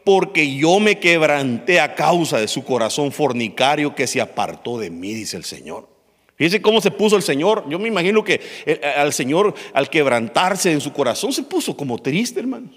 [0.04, 5.14] porque yo me quebranté a causa de su corazón fornicario que se apartó de mí,
[5.14, 5.90] dice el Señor.
[6.36, 7.66] Fíjense cómo se puso el Señor.
[7.70, 12.00] Yo me imagino que eh, al Señor, al quebrantarse en su corazón, se puso como
[12.00, 12.70] triste, hermano.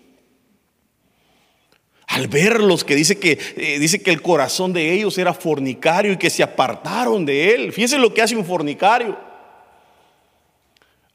[2.06, 6.18] Al verlos, que dice que, eh, dice que el corazón de ellos era fornicario y
[6.18, 7.72] que se apartaron de él.
[7.72, 9.16] Fíjense lo que hace un fornicario.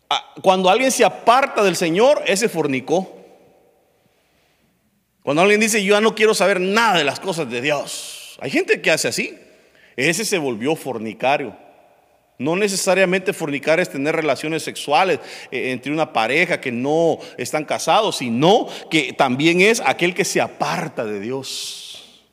[0.10, 3.19] ah, cuando alguien se aparta del Señor, ese fornicó.
[5.30, 8.36] Cuando alguien dice, yo ya no quiero saber nada de las cosas de Dios.
[8.42, 9.38] Hay gente que hace así.
[9.96, 11.56] Ese se volvió fornicario.
[12.40, 15.20] No necesariamente fornicar es tener relaciones sexuales
[15.52, 20.42] eh, entre una pareja que no están casados, sino que también es aquel que se
[20.42, 22.24] aparta de Dios.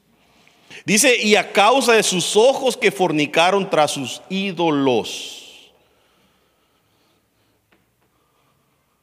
[0.87, 5.71] Dice, y a causa de sus ojos que fornicaron tras sus ídolos.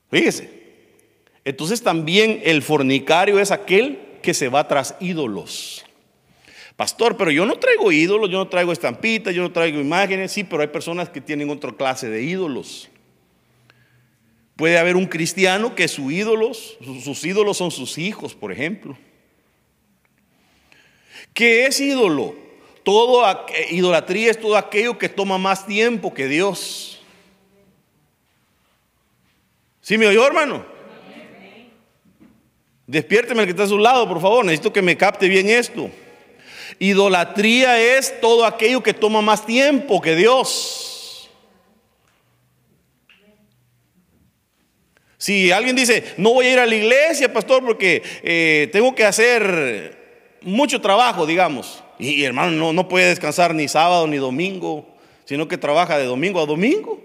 [0.09, 0.52] Fíjese.
[1.45, 5.85] Entonces también el fornicario es aquel que se va tras ídolos.
[6.75, 10.43] Pastor, pero yo no traigo ídolos, yo no traigo estampitas, yo no traigo imágenes, sí,
[10.43, 12.89] pero hay personas que tienen otra clase de ídolos.
[14.55, 18.97] Puede haber un cristiano que sus ídolos, sus ídolos son sus hijos, por ejemplo.
[21.33, 22.35] ¿Qué es ídolo?
[22.83, 23.23] Todo
[23.71, 27.01] idolatría es todo aquello que toma más tiempo que Dios.
[29.81, 30.72] ¿Sí me oyó, hermano?
[32.85, 34.43] Despiérteme el que está a su lado, por favor.
[34.43, 35.89] Necesito que me capte bien esto.
[36.79, 41.29] Idolatría es todo aquello que toma más tiempo que Dios.
[45.17, 49.05] Si alguien dice, no voy a ir a la iglesia, pastor, porque eh, tengo que
[49.05, 51.81] hacer mucho trabajo, digamos.
[51.97, 54.85] Y, hermano, no, no puede descansar ni sábado ni domingo,
[55.23, 57.01] sino que trabaja de domingo a domingo.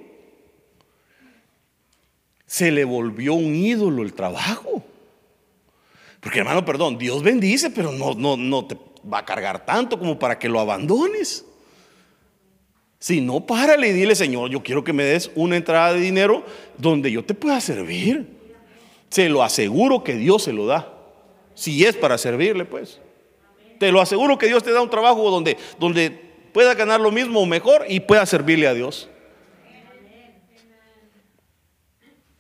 [2.46, 4.82] Se le volvió un ídolo el trabajo.
[6.20, 8.76] Porque hermano, perdón, Dios bendice, pero no, no, no te
[9.10, 11.44] va a cargar tanto como para que lo abandones.
[12.98, 16.44] Si no, párale y dile, Señor, yo quiero que me des una entrada de dinero
[16.76, 18.36] donde yo te pueda servir.
[19.08, 20.92] Se lo aseguro que Dios se lo da.
[21.54, 23.00] Si es para servirle, pues.
[23.78, 26.10] Te lo aseguro que Dios te da un trabajo donde, donde
[26.52, 29.08] pueda ganar lo mismo o mejor y pueda servirle a Dios.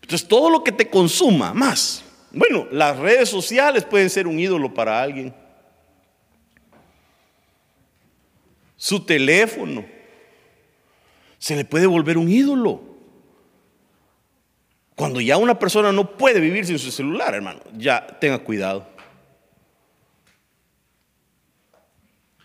[0.02, 2.02] Entonces, todo lo que te consuma más.
[2.30, 5.34] Bueno, las redes sociales pueden ser un ídolo para alguien.
[8.78, 9.84] su teléfono.
[11.36, 12.80] Se le puede volver un ídolo.
[14.94, 18.88] Cuando ya una persona no puede vivir sin su celular, hermano, ya tenga cuidado.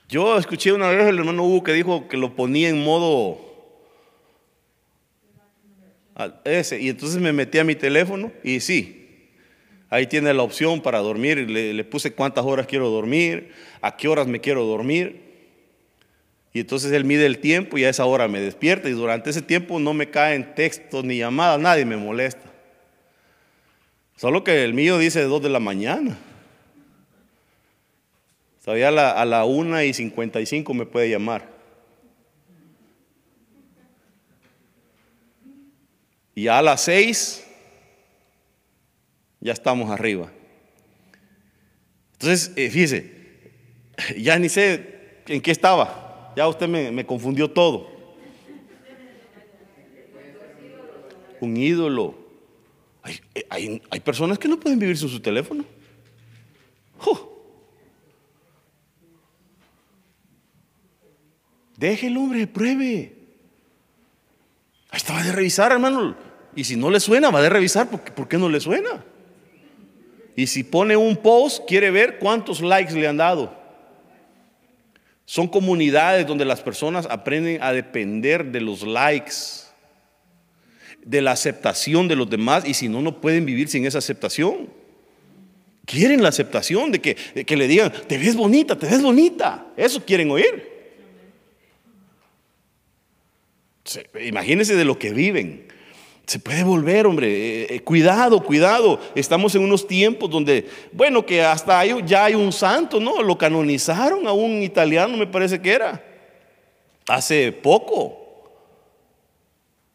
[0.10, 3.52] Yo escuché una vez el hermano Hugo que dijo que lo ponía en modo
[6.44, 9.03] ese, y entonces me metí a mi teléfono y sí,
[9.94, 14.08] ahí tiene la opción para dormir, le, le puse cuántas horas quiero dormir, a qué
[14.08, 15.22] horas me quiero dormir.
[16.52, 19.44] Y entonces él mide el tiempo y a esa hora me despierta y durante ese
[19.44, 22.52] tiempo no me caen textos ni llamadas, nadie me molesta.
[24.16, 26.18] Solo que el mío dice 2 de la mañana.
[28.66, 31.48] Todavía a la, a la 1 y 55 me puede llamar.
[36.34, 37.43] Y a las 6
[39.44, 40.32] ya estamos arriba.
[42.14, 43.12] Entonces, eh, fíjese,
[44.18, 46.34] ya ni sé en qué estaba.
[46.38, 47.92] Ya usted me, confundió todo.
[51.42, 52.16] Un ídolo.
[53.50, 55.66] Hay, personas que no pueden vivir sin su teléfono.
[61.76, 63.14] Deje el hombre, pruebe.
[64.90, 66.16] Ahí está, va de revisar, hermano.
[66.56, 67.90] Y si no le suena, va de revisar.
[67.90, 69.04] ¿Por qué no le suena?
[70.36, 73.54] Y si pone un post, quiere ver cuántos likes le han dado.
[75.26, 79.34] Son comunidades donde las personas aprenden a depender de los likes,
[81.04, 84.70] de la aceptación de los demás y si no, no pueden vivir sin esa aceptación.
[85.86, 89.68] Quieren la aceptación de que, que le digan, te ves bonita, te ves bonita.
[89.76, 90.72] Eso quieren oír.
[94.22, 95.68] Imagínense de lo que viven.
[96.26, 97.28] Se puede volver, hombre.
[97.28, 99.00] Eh, eh, cuidado, cuidado.
[99.14, 103.22] Estamos en unos tiempos donde, bueno, que hasta hay, ya hay un santo, ¿no?
[103.22, 106.02] Lo canonizaron a un italiano, me parece que era.
[107.08, 108.20] Hace poco.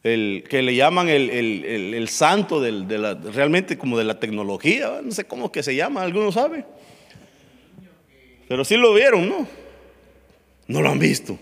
[0.02, 5.00] El que le llaman el, santo de la, realmente como de la tecnología.
[5.02, 6.64] No sé cómo que se llama, alguno sabe.
[8.46, 9.46] Pero sí lo vieron, ¿no?
[10.66, 11.38] No lo han visto.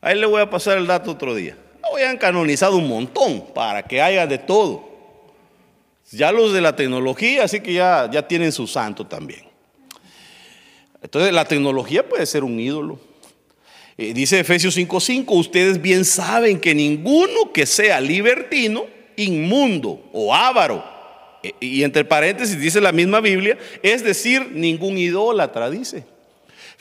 [0.00, 1.56] Ahí le voy a pasar el dato otro día
[2.06, 4.92] han canonizado un montón para que haya de todo.
[6.10, 9.42] Ya los de la tecnología, así que ya, ya tienen su santo también.
[11.02, 12.98] Entonces la tecnología puede ser un ídolo.
[13.96, 20.84] Eh, dice Efesios 5:5, ustedes bien saben que ninguno que sea libertino, inmundo o avaro,
[21.42, 26.04] eh, y entre paréntesis dice la misma Biblia, es decir, ningún idólatra, dice.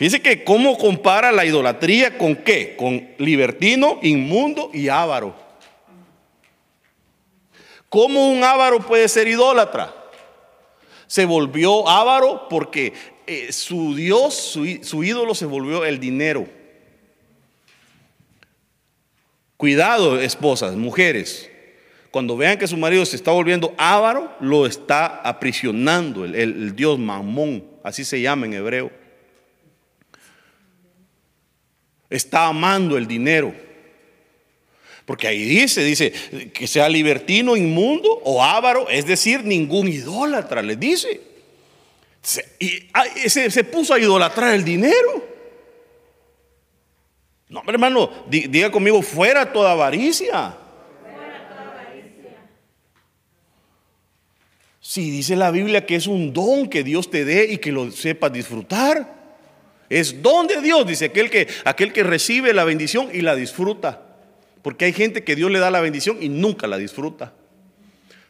[0.03, 2.75] Fíjense que cómo compara la idolatría con qué?
[2.75, 5.33] Con libertino, inmundo y avaro.
[7.87, 9.95] ¿Cómo un avaro puede ser idólatra?
[11.07, 12.91] Se volvió avaro porque
[13.25, 16.49] eh, su Dios, su, su ídolo se volvió el dinero.
[19.55, 21.49] Cuidado, esposas, mujeres.
[22.11, 26.99] Cuando vean que su marido se está volviendo avaro, lo está aprisionando, el, el dios
[26.99, 29.02] mamón, así se llama en hebreo.
[32.13, 33.53] Está amando el dinero.
[35.03, 36.11] Porque ahí dice, dice,
[36.53, 41.19] que sea libertino, inmundo o avaro, es decir, ningún idólatra, le dice.
[42.21, 42.87] Se, y,
[43.27, 45.27] se, se puso a idolatrar el dinero.
[47.49, 50.55] No, hermano, diga conmigo, fuera toda avaricia.
[54.79, 57.89] Si dice la Biblia que es un don que Dios te dé y que lo
[57.89, 59.22] sepas disfrutar.
[59.93, 64.01] Es don de Dios, dice aquel que, aquel que recibe la bendición y la disfruta.
[64.63, 67.33] Porque hay gente que Dios le da la bendición y nunca la disfruta.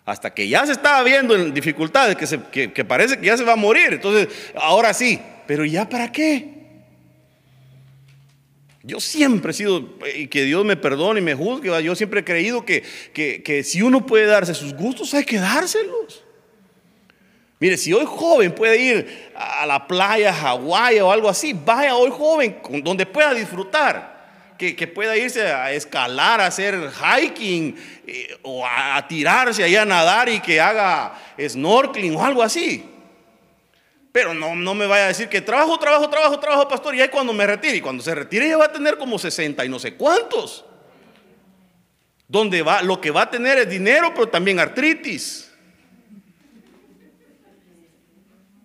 [0.03, 3.37] Hasta que ya se estaba viendo en dificultades, que, se, que, que parece que ya
[3.37, 3.93] se va a morir.
[3.93, 6.49] Entonces, ahora sí, pero ya para qué?
[8.81, 12.23] Yo siempre he sido, y que Dios me perdone y me juzgue, yo siempre he
[12.25, 16.25] creído que, que, que, si uno puede darse sus gustos, hay que dárselos.
[17.63, 21.95] Mire, si hoy joven puede ir a la playa, a Hawái o algo así, vaya
[21.95, 27.73] hoy joven donde pueda disfrutar que, pueda irse a escalar, a hacer hiking
[28.05, 32.83] eh, o a, tirarse allá a nadar y que haga snorkeling o algo así.
[34.11, 37.07] Pero no, no me vaya a decir que trabajo, trabajo, trabajo, trabajo, pastor, y ahí
[37.07, 37.77] cuando me retire.
[37.77, 40.65] Y cuando se retire ya va a tener como 60 y no sé cuántos.
[42.27, 45.52] Donde va, lo que va a tener es dinero, pero también artritis.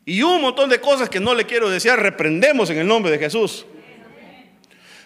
[0.09, 3.19] Y un montón de cosas que no le quiero desear, reprendemos en el nombre de
[3.19, 3.67] Jesús.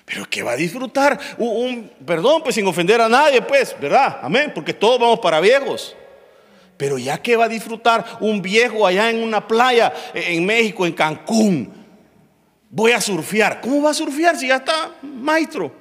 [0.05, 4.21] Pero que va a disfrutar un, perdón, pues sin ofender a nadie, pues, ¿verdad?
[4.23, 5.97] Amén, porque todos vamos para viejos.
[6.77, 10.93] Pero ya que va a disfrutar un viejo allá en una playa en México, en
[10.93, 11.73] Cancún,
[12.71, 13.61] voy a surfear.
[13.61, 15.75] ¿Cómo va a surfear si ya está maestro?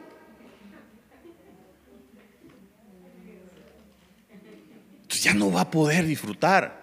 [5.04, 6.81] Entonces ya no va a poder disfrutar.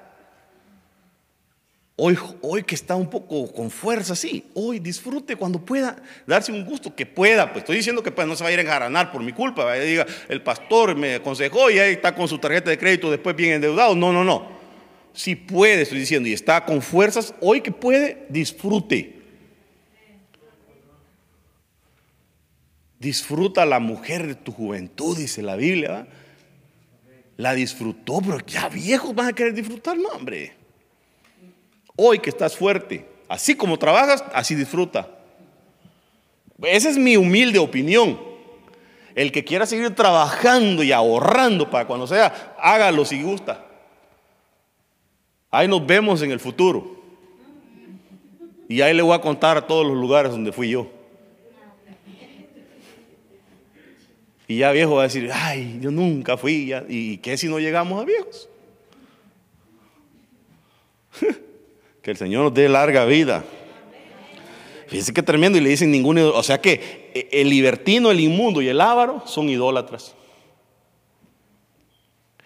[2.01, 6.95] Hoy, que está un poco con fuerza, sí, hoy disfrute cuando pueda darse un gusto,
[6.95, 9.21] que pueda, pues estoy diciendo que pues, no se va a ir a enjaranar por
[9.21, 13.11] mi culpa, diga, el pastor me aconsejó y ahí está con su tarjeta de crédito
[13.11, 14.47] después bien endeudado, no, no, no,
[15.13, 19.19] si puede, estoy diciendo, y está con fuerzas, hoy que puede, disfrute.
[23.01, 26.07] Disfruta la mujer de tu juventud, dice la Biblia,
[27.37, 30.58] la disfrutó, pero ya viejos van a querer disfrutar, no, hombre.
[32.01, 35.09] Hoy que estás fuerte, así como trabajas, así disfruta.
[36.63, 38.17] Esa es mi humilde opinión.
[39.17, 43.67] El que quiera seguir trabajando y ahorrando para cuando sea, hágalo si gusta.
[45.51, 47.03] Ahí nos vemos en el futuro.
[48.69, 50.87] Y ahí le voy a contar todos los lugares donde fui yo.
[54.47, 56.73] Y ya viejo va a decir, ay, yo nunca fui.
[56.89, 58.49] ¿Y qué si no llegamos a viejos?
[62.09, 63.45] Que el Señor nos dé larga vida.
[64.87, 68.63] Fíjense que tremendo y le dicen ningún O sea que eh, el libertino, el inmundo
[68.63, 70.15] y el ávaro son idólatras.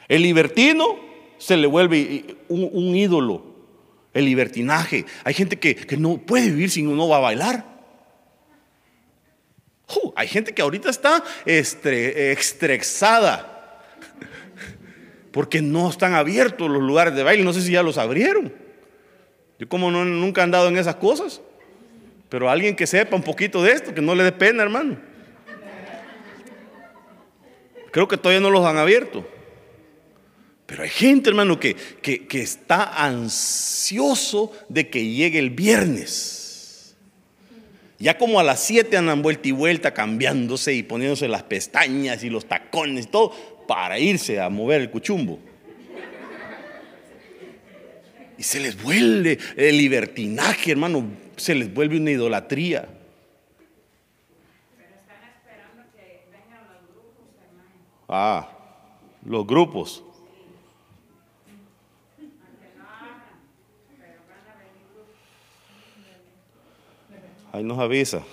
[0.08, 0.98] El libertino
[1.38, 3.44] se le vuelve un, ídolo.
[4.12, 5.06] El libertinaje.
[5.22, 7.64] Hay gente que, no puede vivir sin uno va a bailar.
[10.16, 12.58] hay gente que ahorita está estresada
[15.30, 17.44] porque no están abiertos los lugares de baile.
[17.44, 18.61] No sé si ya los abrieron.
[19.62, 21.40] Yo como no, nunca he andado en esas cosas.
[22.28, 24.98] Pero alguien que sepa un poquito de esto, que no le dé pena, hermano.
[27.92, 29.24] Creo que todavía no los han abierto.
[30.66, 36.96] Pero hay gente, hermano, que, que, que está ansioso de que llegue el viernes.
[38.00, 42.30] Ya como a las 7 andan vuelta y vuelta cambiándose y poniéndose las pestañas y
[42.30, 43.30] los tacones y todo
[43.68, 45.38] para irse a mover el cuchumbo.
[48.42, 52.88] Y se les vuelve el libertinaje, hermano, se les vuelve una idolatría.
[54.76, 57.70] Pero están esperando que vengan los grupos, hermano.
[58.08, 58.48] Ah,
[59.24, 60.02] los grupos.
[67.52, 68.24] Ahí nos avisa.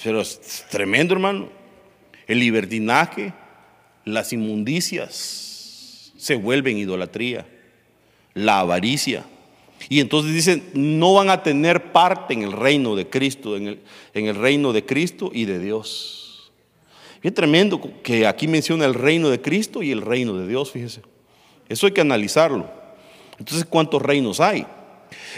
[0.00, 1.48] Pero es tremendo, hermano.
[2.28, 3.32] El libertinaje
[4.04, 7.46] las inmundicias se vuelven idolatría,
[8.34, 9.24] la avaricia.
[9.88, 13.80] Y entonces dicen, no van a tener parte en el reino de Cristo, en el,
[14.14, 16.50] en el reino de Cristo y de Dios.
[17.20, 21.02] Qué tremendo que aquí menciona el reino de Cristo y el reino de Dios, fíjese.
[21.68, 22.70] Eso hay que analizarlo.
[23.38, 24.66] Entonces, ¿cuántos reinos hay?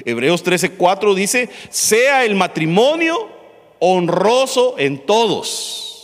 [0.05, 3.29] Hebreos 13:4 dice, sea el matrimonio
[3.79, 5.96] honroso en todos.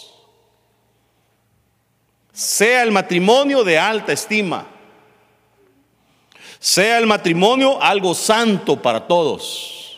[2.43, 4.67] Sea el matrimonio de alta estima.
[6.59, 9.97] Sea el matrimonio algo santo para todos.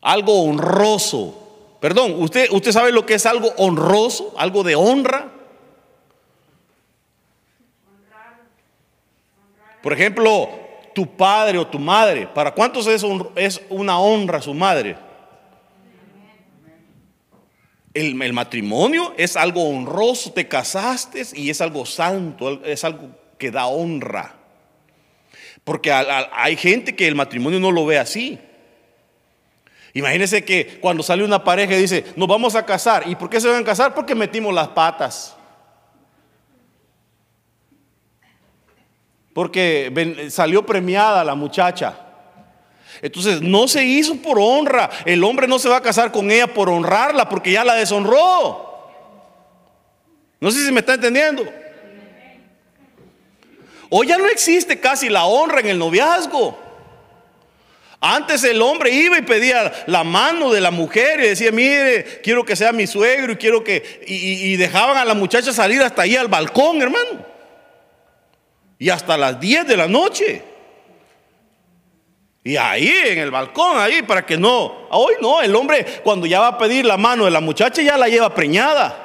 [0.00, 1.76] Algo honroso.
[1.78, 4.32] Perdón, ¿usted, ¿usted sabe lo que es algo honroso?
[4.38, 5.30] Algo de honra.
[9.82, 10.48] Por ejemplo,
[10.94, 12.26] tu padre o tu madre.
[12.28, 13.04] ¿Para cuántos es,
[13.36, 14.96] es una honra su madre?
[17.94, 23.66] El, matrimonio es algo honroso, te casaste y es algo santo, es algo que da
[23.66, 24.34] honra.
[25.62, 28.38] Porque hay gente que el matrimonio no lo ve así.
[29.94, 33.04] Imagínense que cuando sale una pareja y dice, nos vamos a casar.
[33.06, 33.94] ¿Y por qué se van a casar?
[33.94, 35.36] Porque metimos las patas.
[39.34, 41.98] porque salió premiada la muchacha.
[43.04, 44.88] Entonces no se hizo por honra.
[45.04, 48.72] El hombre no se va a casar con ella por honrarla porque ya la deshonró.
[50.40, 51.44] No sé si me está entendiendo.
[53.90, 56.58] Hoy ya no existe casi la honra en el noviazgo.
[58.00, 62.42] Antes el hombre iba y pedía la mano de la mujer y decía, mire, quiero
[62.42, 64.02] que sea mi suegro y quiero que...
[64.06, 67.34] Y, y dejaban a la muchacha salir hasta ahí al balcón, hermano
[68.78, 70.42] y hasta las 10 de la noche.
[72.46, 74.86] Y ahí en el balcón, ahí para que no.
[74.90, 77.96] Hoy no, el hombre cuando ya va a pedir la mano de la muchacha ya
[77.96, 79.00] la lleva preñada.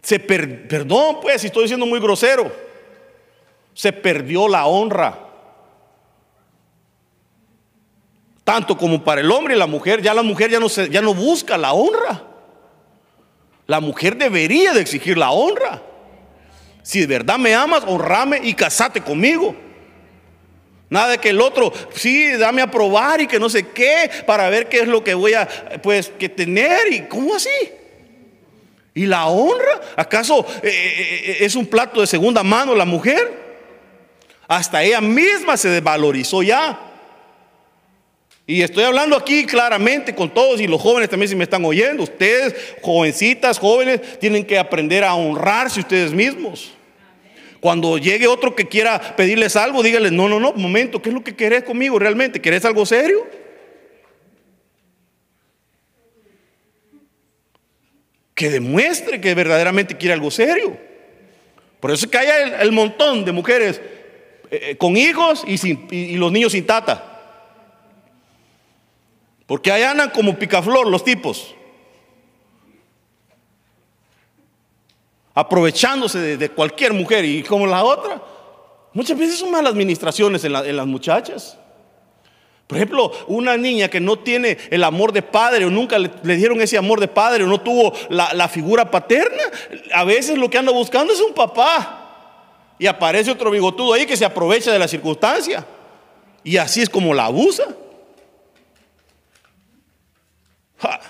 [0.00, 2.52] Se perdón, pues, si estoy siendo muy grosero.
[3.74, 5.18] Se perdió la honra.
[8.44, 11.02] Tanto como para el hombre y la mujer, ya la mujer ya no, se, ya
[11.02, 12.22] no busca la honra.
[13.66, 15.82] La mujer debería de exigir la honra.
[16.82, 19.67] Si de verdad me amas, honrame y casate conmigo.
[20.90, 24.48] Nada de que el otro, sí, dame a probar y que no sé qué, para
[24.48, 25.46] ver qué es lo que voy a,
[25.82, 27.50] pues, que tener y cómo así.
[28.94, 29.80] ¿Y la honra?
[29.96, 33.32] ¿Acaso eh, eh, eh, es un plato de segunda mano la mujer?
[34.48, 36.80] Hasta ella misma se desvalorizó ya.
[38.46, 42.02] Y estoy hablando aquí claramente con todos y los jóvenes también si me están oyendo.
[42.02, 46.72] Ustedes, jovencitas, jóvenes, tienen que aprender a honrarse ustedes mismos.
[47.60, 51.24] Cuando llegue otro que quiera pedirles algo, díganle, no, no, no, momento, ¿qué es lo
[51.24, 52.40] que querés conmigo realmente?
[52.40, 53.26] ¿Querés algo serio?
[58.34, 60.76] Que demuestre que verdaderamente quiere algo serio.
[61.80, 63.80] Por eso es que hay el, montón de mujeres
[64.50, 65.58] eh, con hijos y,
[65.94, 67.16] y los niños sin tata.
[69.46, 71.56] Porque ahí andan como picaflor los tipos.
[75.38, 78.20] Aprovechándose de, cualquier mujer y como la otra.
[78.92, 81.56] Muchas veces son malas administraciones en, las muchachas.
[82.66, 86.60] Por ejemplo, una niña que no tiene el amor de padre o nunca le, dieron
[86.60, 89.44] ese amor de padre o no tuvo la, la, figura paterna,
[89.94, 92.74] a veces lo que anda buscando es un papá.
[92.76, 95.64] Y aparece otro bigotudo ahí que se aprovecha de la circunstancia.
[96.42, 97.64] Y así es como la abusa.
[100.78, 101.00] Ja.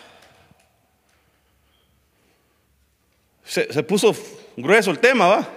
[3.48, 4.14] Se, puso
[4.58, 5.48] grueso el tema, ¿va?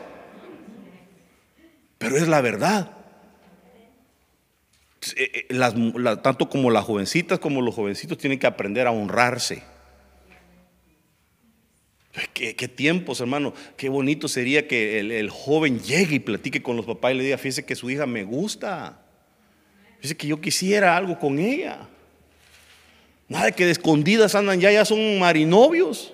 [1.98, 2.89] Pero es la verdad.
[5.18, 9.64] Eh, eh, tanto como las jovencitas como los jovencitos tienen que aprender a honrarse.
[12.34, 13.54] ¿Qué, tiempos, hermano?
[13.78, 17.24] Qué bonito sería que el, el, joven llegue y platique con los papás y le
[17.24, 19.02] diga, fíjese que su hija me gusta.
[19.98, 21.89] Fíjese que yo quisiera algo con ella.
[23.28, 26.14] Nada de que de escondidas andan ya, ya son marinovios.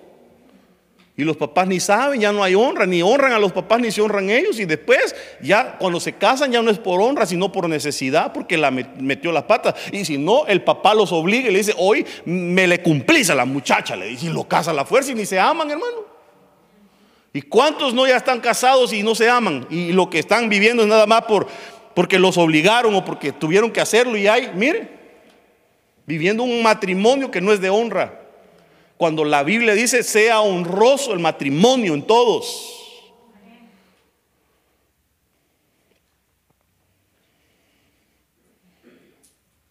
[1.19, 3.89] Y los papás ni saben, ya no hay honra, ni honran a los papás, ni
[3.91, 4.59] se honran ellos.
[4.59, 8.55] Y después, ya cuando se casan, ya no es por honra, sino por necesidad, porque
[8.55, 9.73] la metió las patas.
[9.91, 13.35] Y si no, el papá los obliga y le dice, hoy me le cumplís a
[13.35, 16.05] la muchacha, le dice, y lo casa a la fuerza y ni se aman, hermano.
[17.33, 19.65] ¿Y cuántos no ya están casados y no se aman?
[19.71, 21.47] Y lo que están viviendo es nada más por,
[21.95, 24.17] porque los obligaron o porque tuvieron que hacerlo.
[24.17, 24.87] Y hay, mire,
[26.05, 28.26] viviendo un matrimonio que no es de honra
[28.97, 32.73] cuando la Biblia dice sea honroso el matrimonio en todos.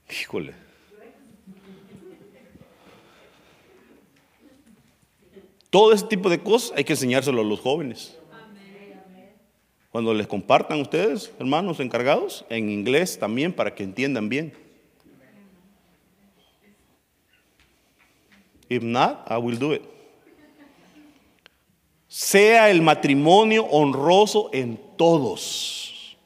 [0.09, 0.55] Híjole.
[5.70, 8.16] Todo ese tipo de cosas hay que enseñárselo a los jóvenes.
[9.91, 14.66] Cuando les compartan ustedes, hermanos encargados, en inglés también para que entiendan bien.
[18.69, 19.83] If not, I will do it.
[22.09, 26.17] Sea el matrimonio honroso en todos.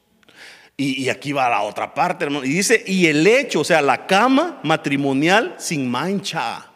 [0.76, 2.45] Y, y aquí va la otra parte, hermano.
[2.45, 6.66] Y dice, y el hecho, o sea, la cama matrimonial sin mancha.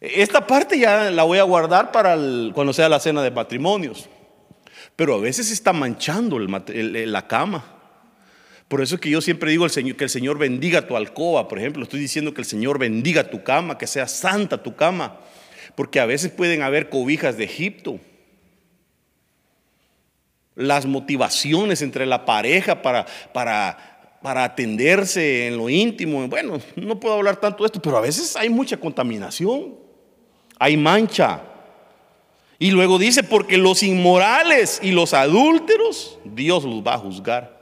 [0.00, 2.16] Esta parte ya la voy a guardar para
[2.52, 4.08] cuando sea la cena de matrimonios.
[4.96, 7.73] Pero a veces está manchando la cama.
[8.68, 11.58] Por eso es que yo siempre digo Señor, que el Señor bendiga tu alcoba, por
[11.58, 11.82] ejemplo.
[11.82, 15.20] Estoy diciendo que el Señor bendiga tu cama, que sea santa tu cama.
[15.74, 17.98] Porque a veces pueden haber cobijas de Egipto.
[20.54, 26.26] Las motivaciones entre la pareja para, para, para atenderse en lo íntimo.
[26.28, 29.74] Bueno, no puedo hablar tanto de esto, pero a veces hay mucha contaminación.
[30.58, 31.42] Hay mancha.
[32.58, 37.53] Y luego dice, porque los inmorales y los adúlteros, Dios los va a juzgar.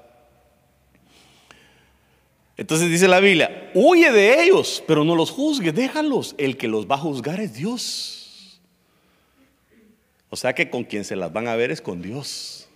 [2.57, 6.35] Entonces dice la Biblia, huye de ellos, pero no los juzgues, déjalos.
[6.39, 8.61] El que los va a juzgar es Dios.
[10.29, 12.69] O sea que con quien se las van a ver es con Dios.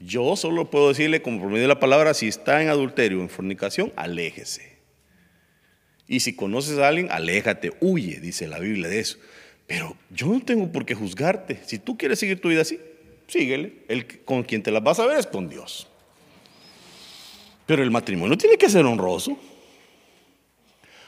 [0.00, 3.22] Yo solo puedo decirle, como por medio de la palabra, si está en adulterio o
[3.22, 4.74] en fornicación, aléjese.
[6.06, 9.18] Y si conoces a alguien, aléjate, huye, dice la Biblia de eso.
[9.66, 11.60] Pero yo no tengo por qué juzgarte.
[11.64, 12.78] Si tú quieres seguir tu vida así,
[13.26, 13.84] síguele.
[13.88, 15.88] El con quien te las vas a ver es con Dios.
[17.66, 19.36] Pero el matrimonio tiene que ser honroso.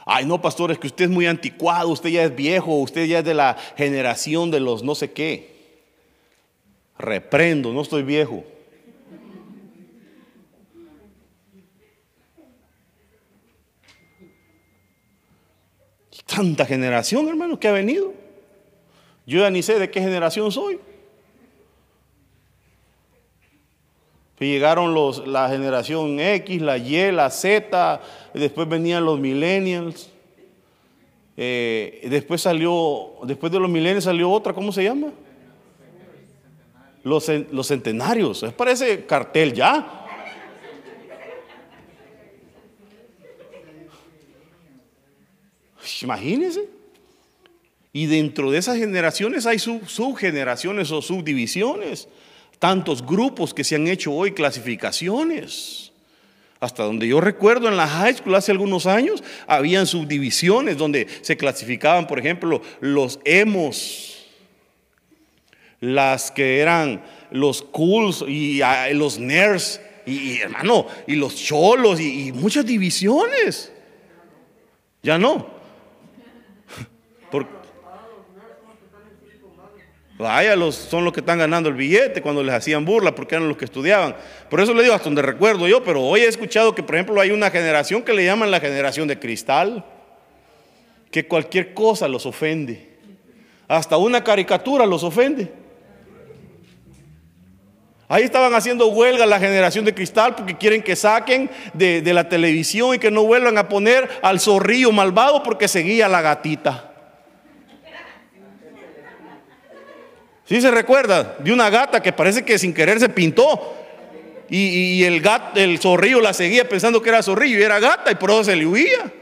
[0.04, 3.18] Ay, no, pastor, es que usted es muy anticuado, usted ya es viejo, usted ya
[3.18, 5.56] es de la generación de los no sé qué.
[6.98, 8.44] Reprendo, no estoy viejo.
[16.24, 18.12] Tanta generación, hermano, que ha venido.
[19.26, 20.76] Yo ya ni sé de qué generación soy.
[20.76, 20.86] Pues
[24.44, 28.00] llegaron los, la generación X, la Y, la Z,
[28.34, 30.10] después venían los millennials.
[31.38, 35.08] Eh, después salió, después de los millennials salió otra, ¿cómo se llama?
[37.02, 38.44] Los, los centenarios.
[38.56, 40.02] Parece cartel ya.
[46.02, 46.68] Imagínense.
[47.92, 52.08] Y dentro de esas generaciones hay sub- subgeneraciones o subdivisiones.
[52.58, 55.92] Tantos grupos que se han hecho hoy, clasificaciones.
[56.58, 61.36] Hasta donde yo recuerdo en la high school hace algunos años, habían subdivisiones donde se
[61.36, 64.24] clasificaban, por ejemplo, los emos,
[65.80, 72.32] las que eran los cools y ah, los nerds, y, hermano, y los cholos, y
[72.32, 73.72] muchas divisiones.
[75.02, 75.55] Ya no.
[80.18, 83.48] Vaya, los, son los que están ganando el billete cuando les hacían burla porque eran
[83.48, 84.16] los que estudiaban.
[84.48, 87.20] Por eso le digo hasta donde recuerdo yo, pero hoy he escuchado que, por ejemplo,
[87.20, 89.84] hay una generación que le llaman la generación de cristal,
[91.10, 92.96] que cualquier cosa los ofende.
[93.68, 95.52] Hasta una caricatura los ofende.
[98.08, 102.28] Ahí estaban haciendo huelga la generación de cristal porque quieren que saquen de, de la
[102.28, 106.95] televisión y que no vuelvan a poner al zorrillo malvado porque seguía la gatita.
[110.48, 111.36] ¿Sí se recuerda?
[111.40, 113.74] De una gata que parece que sin querer se pintó.
[114.48, 118.14] Y, el, gat, el zorrillo la seguía pensando que era zorrillo y era gata y
[118.14, 119.12] por eso se le huía.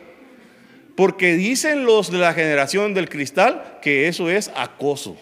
[0.95, 5.17] Porque dicen los de la generación del cristal que eso es acoso.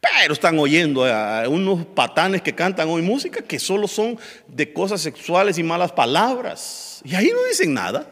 [0.00, 4.18] Pero están oyendo a unos patanes que cantan hoy música que solo son
[4.48, 7.02] de cosas sexuales y malas palabras.
[7.04, 8.06] Y ahí no dicen nada.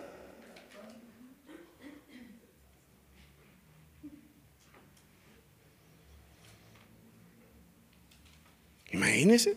[8.90, 9.56] Imagínense.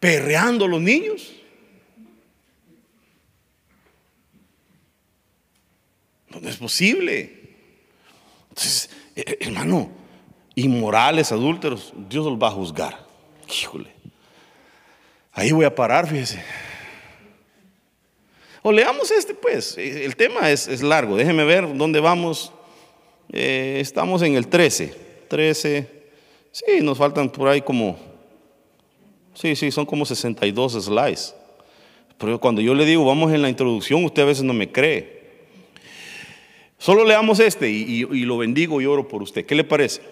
[0.00, 1.32] Perreando los niños.
[6.40, 7.40] No es posible.
[8.48, 9.90] Entonces, eh, hermano,
[10.54, 13.06] inmorales, adúlteros, Dios los va a juzgar.
[13.48, 13.92] Híjole.
[15.32, 16.42] Ahí voy a parar, fíjese.
[18.62, 19.76] O leamos este, pues.
[19.76, 21.16] Eh, El tema es, largo.
[21.16, 22.52] Déjeme ver dónde vamos.
[23.30, 24.94] Eh, estamos en el 13.
[25.28, 26.01] 13.
[26.52, 27.98] Sí, nos faltan por ahí como.
[29.34, 31.34] Sí, sí, son como 62 slides.
[32.18, 35.22] Pero cuando yo le digo, vamos en la introducción, usted a veces no me cree.
[36.78, 39.46] Solo leamos este y, lo bendigo y oro por usted.
[39.46, 40.02] ¿Qué le parece?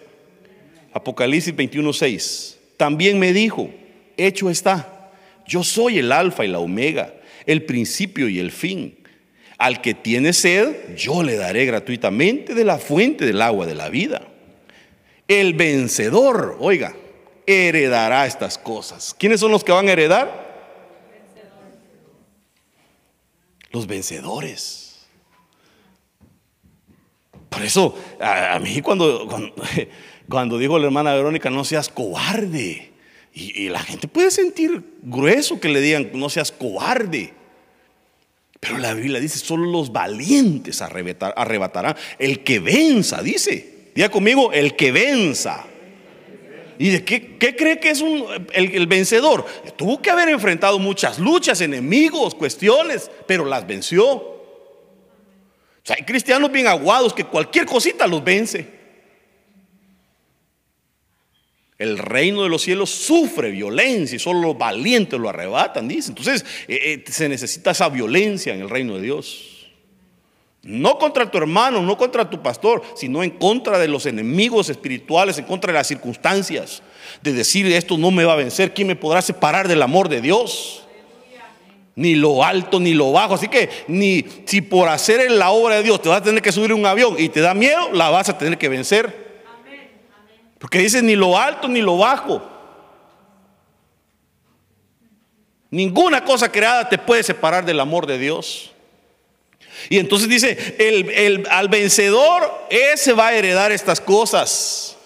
[0.93, 2.57] Apocalipsis 21:6.
[2.77, 3.71] También me dijo,
[4.17, 5.11] hecho está,
[5.47, 7.15] yo soy el alfa y la omega,
[7.45, 8.97] el principio y el fin.
[9.59, 13.91] Al que tiene sed, yo le daré gratuitamente de la fuente del agua de la
[13.91, 14.27] vida.
[15.31, 16.93] El vencedor, oiga,
[17.47, 19.15] heredará estas cosas.
[19.17, 20.51] ¿Quiénes son los que van a heredar?
[23.71, 25.07] Los vencedores.
[27.49, 29.29] Por eso, a, mí cuando,
[30.29, 32.91] cuando, dijo la hermana Verónica, no seas cobarde.
[33.33, 37.35] Y, y, la gente puede sentir grueso que le digan, no seas cobarde.
[38.59, 41.95] Pero la Biblia dice, solo los valientes arrebatarán.
[42.19, 43.80] El que venza, dice.
[44.01, 45.67] Diga conmigo, el que venza.
[46.79, 48.03] ¿Y de qué, cree que es
[48.55, 49.45] el, vencedor?
[49.77, 54.41] Tuvo que haber enfrentado muchas luchas, enemigos, cuestiones, pero las venció.
[55.87, 58.67] Hay cristianos bien aguados que cualquier cosita los vence.
[61.77, 66.09] El reino de los cielos sufre violencia y solo los valientes lo arrebatan, dice.
[66.09, 69.50] Entonces eh, eh, se necesita esa violencia en el reino de Dios.
[70.63, 75.39] No contra tu hermano, no contra tu pastor, sino en contra de los enemigos espirituales,
[75.39, 76.83] en contra de las circunstancias.
[77.23, 80.21] De decir esto no me va a vencer, ¿quién me podrá separar del amor de
[80.21, 80.87] Dios?
[81.97, 83.35] Ni lo alto ni lo bajo.
[83.35, 86.53] Así que ni si por hacer la obra de Dios te vas a tener que
[86.53, 89.31] subir un avión y te da miedo, la vas a tener que vencer.
[90.59, 92.43] Porque dice ni lo alto ni lo bajo.
[95.71, 98.73] Ninguna cosa creada te puede separar del amor de Dios.
[99.89, 104.97] Y entonces dice, el, al vencedor, ese va a heredar estas cosas.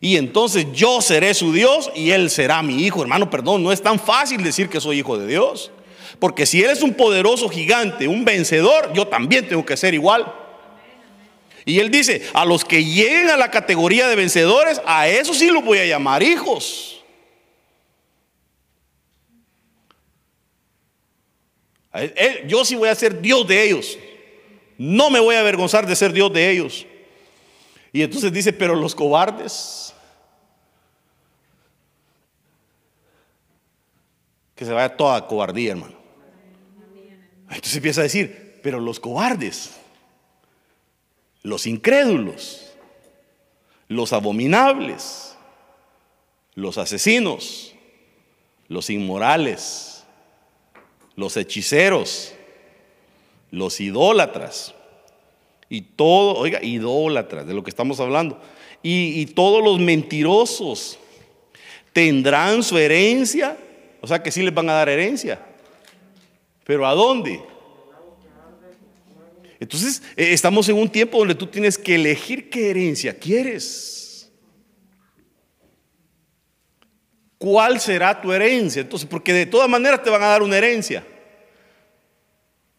[0.00, 3.02] Y entonces yo seré su Dios y él será mi hijo.
[3.02, 5.70] Hermano, perdón, no es tan fácil decir que soy hijo de Dios.
[6.18, 10.32] Porque si él es un poderoso gigante, un vencedor, yo también tengo que ser igual.
[11.64, 15.48] Y él dice, a los que lleguen a la categoría de vencedores, a eso sí
[15.48, 17.02] los voy a llamar hijos.
[22.46, 23.98] Yo sí voy a ser Dios de ellos.
[24.76, 26.86] No me voy a avergonzar de ser Dios de ellos.
[27.92, 29.94] Y entonces dice, pero los cobardes,
[34.56, 35.94] que se vaya toda cobardía, hermano.
[37.48, 39.76] Entonces empieza a decir, pero los cobardes,
[41.42, 42.72] los incrédulos,
[43.86, 45.36] los abominables,
[46.56, 47.74] los asesinos,
[48.66, 49.93] los inmorales,
[51.16, 52.34] los hechiceros,
[53.50, 54.74] los idólatras,
[55.68, 58.40] y todo, oiga, idólatras, de lo que estamos hablando,
[58.82, 60.98] y, todos los mentirosos
[61.92, 63.56] tendrán su herencia,
[64.02, 65.40] o sea que sí les van a dar herencia,
[66.64, 67.42] pero ¿a dónde?
[69.58, 74.03] Entonces, eh, estamos en un tiempo donde tú tienes que elegir qué herencia quieres.
[77.44, 78.80] ¿Cuál será tu herencia?
[78.80, 81.04] Entonces, porque de todas maneras te van a dar una herencia.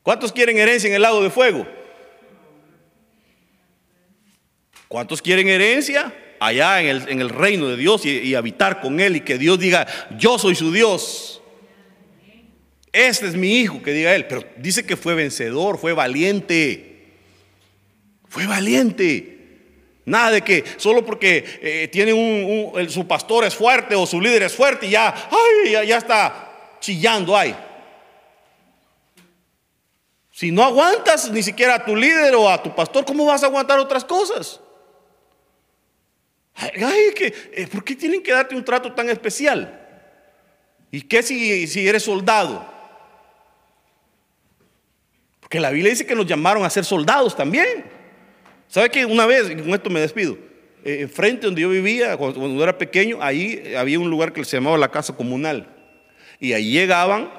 [0.02, 1.68] ¿Cuántos quieren herencia en el lago de fuego?
[4.88, 9.38] ¿Cuántos quieren herencia allá en el, reino de Dios y, habitar con Él y que
[9.38, 9.86] Dios diga,
[10.18, 11.44] yo soy su Dios?
[12.92, 14.26] Este es mi hijo, que diga Él.
[14.26, 17.20] Pero dice que fue vencedor, fue valiente.
[18.28, 19.35] Fue valiente.
[20.06, 24.44] Nada de que solo porque eh, tiene un, su pastor es fuerte o su líder
[24.44, 27.56] es fuerte y ya, ay, ya, ya está chillando ahí.
[30.32, 33.48] Si no aguantas ni siquiera a tu líder o a tu pastor, ¿cómo vas a
[33.48, 34.60] aguantar otras cosas?
[36.54, 39.82] Ay, que, eh, ¿Por qué tienen que darte un trato tan especial?
[40.92, 42.66] ¿Y qué si, si eres soldado?
[45.40, 47.95] Porque la Biblia dice que nos llamaron a ser soldados también.
[48.68, 50.38] ¿Sabe que una vez, con esto me despido,
[50.84, 54.78] eh, enfrente donde yo vivía, cuando, era pequeño, ahí había un lugar que se llamaba
[54.78, 55.68] la casa comunal.
[56.40, 57.32] Y ahí llegaban,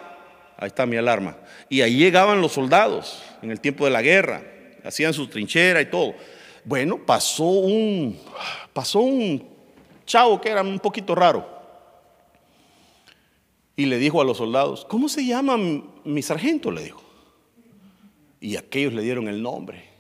[0.57, 1.37] ahí está mi alarma,
[1.69, 4.43] y ahí llegaban los soldados en el tiempo de la guerra,
[4.85, 6.15] hacían su trinchera y todo.
[6.65, 8.19] Bueno, pasó un,
[8.73, 9.47] pasó un
[10.05, 11.55] chavo que era un poquito raro.
[13.77, 15.59] Y le dijo a los soldados, ¿cómo se llama
[16.05, 16.71] mi sargento?
[16.71, 17.03] Le dijo.
[18.41, 19.96] Y aquellos le dieron el nombre.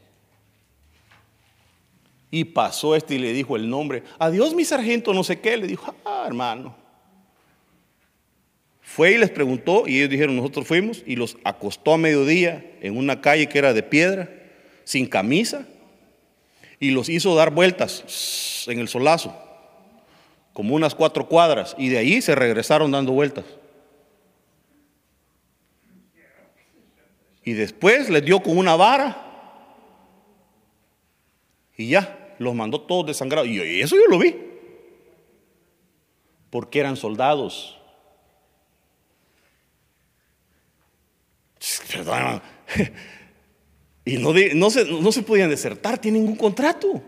[2.37, 4.03] Y pasó este y le dijo el nombre.
[4.18, 5.57] Adiós, mi sargento, no sé qué.
[5.57, 6.76] Le dijo, ah, hermano.
[8.82, 12.99] Fue y les preguntó y ellos dijeron, nosotros fuimos y los acostó a mediodía en
[12.99, 14.28] una calle que era de piedra,
[14.84, 15.66] sin camisa,
[16.78, 19.34] y los hizo dar vueltas en el solazo,
[20.53, 23.47] como unas cuatro cuadras, y de ahí se regresaron dando vueltas.
[27.45, 29.22] Y después les dio con una vara
[31.78, 33.49] y ya los mandó todos desangrados.
[33.49, 34.37] Y eso yo lo vi.
[36.51, 37.78] Porque eran soldados.
[41.91, 42.43] Perdón.
[44.09, 47.03] Y no, no, se, no se podían desertar, tienen ningún contrato.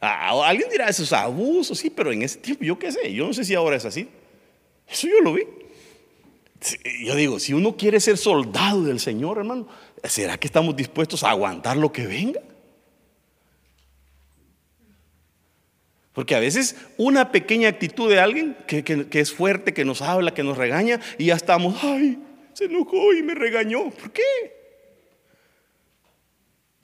[0.00, 3.44] alguien dirá esos abusos, sí, pero en ese tiempo, yo qué sé, yo no sé
[3.44, 4.08] si ahora es así.
[4.88, 5.46] Eso yo lo vi.
[7.04, 9.68] Yo digo, si uno quiere ser soldado del Señor, hermano,
[10.04, 12.40] ¿será que estamos dispuestos a aguantar lo que venga?
[16.12, 20.34] Porque a veces una pequeña actitud de alguien que, que, es fuerte, que nos habla,
[20.34, 22.18] que nos regaña, y ya estamos, ay,
[22.54, 23.90] se enojó y me regañó.
[23.90, 24.22] ¿Por qué?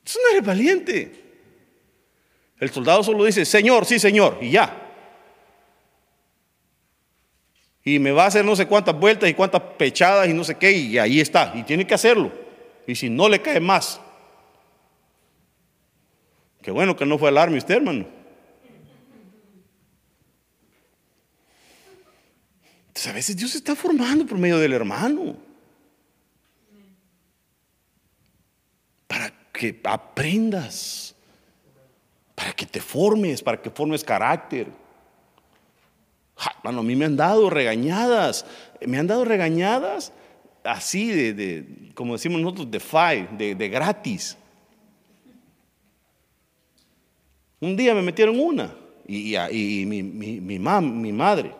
[0.06, 1.24] Eso no eres valiente.
[2.60, 4.83] El soldado solo dice, Señor, sí, Señor, y ya.
[7.84, 10.56] Y me va a hacer no sé cuántas vueltas y cuántas pechadas y no sé
[10.56, 11.52] qué, y ahí está.
[11.54, 12.32] Y tiene que hacerlo.
[12.86, 14.00] Y si no le cae más.
[16.62, 18.06] Qué bueno que no fue alarme usted, hermano.
[22.88, 25.36] Entonces a veces Dios se está formando por medio del hermano.
[29.06, 31.14] Para que aprendas
[32.34, 34.68] para que te formes, para que formes carácter.
[36.62, 38.46] A mí me han dado regañadas,
[38.86, 40.12] me han dado regañadas
[40.64, 44.36] así de, como decimos nosotros, de fire, de, gratis.
[47.60, 48.74] Un día me metieron una
[49.06, 51.52] y, mi, mi, mi madre,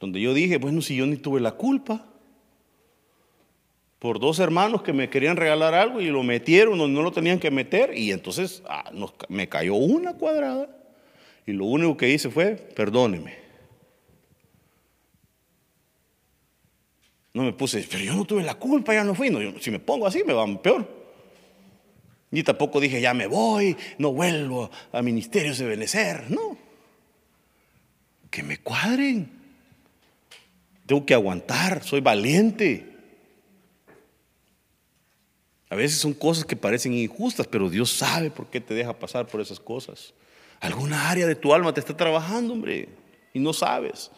[0.00, 2.04] donde yo dije, bueno, si yo ni tuve la culpa
[3.98, 7.38] por dos hermanos que me querían regalar algo y lo metieron donde no lo tenían
[7.38, 8.90] que meter y entonces ah,
[9.28, 10.83] me cayó una cuadrada
[11.46, 13.44] y lo único que hice fue, perdóneme.
[17.34, 19.28] No me puse, pero yo no tuve la culpa, ya no fui.
[19.60, 20.88] si me pongo así me va peor.
[22.30, 26.30] Ni tampoco dije, ya me voy, no vuelvo a ministerios de Benecer.
[26.30, 26.56] No.
[28.30, 29.30] Que me cuadren.
[30.86, 32.94] Tengo que aguantar, soy valiente.
[35.70, 39.26] A veces son cosas que parecen injustas, pero Dios sabe por qué te deja pasar
[39.26, 40.14] por esas cosas.
[40.64, 42.88] Alguna área de tu alma te está trabajando, hombre,
[43.34, 44.10] y no sabes.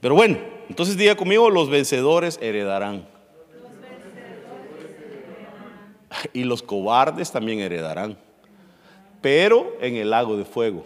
[0.00, 0.38] Pero bueno,
[0.68, 3.06] entonces diga conmigo, los vencedores heredarán.
[6.32, 8.18] Y los cobardes también heredarán.
[9.20, 10.84] Pero en el lago de fuego.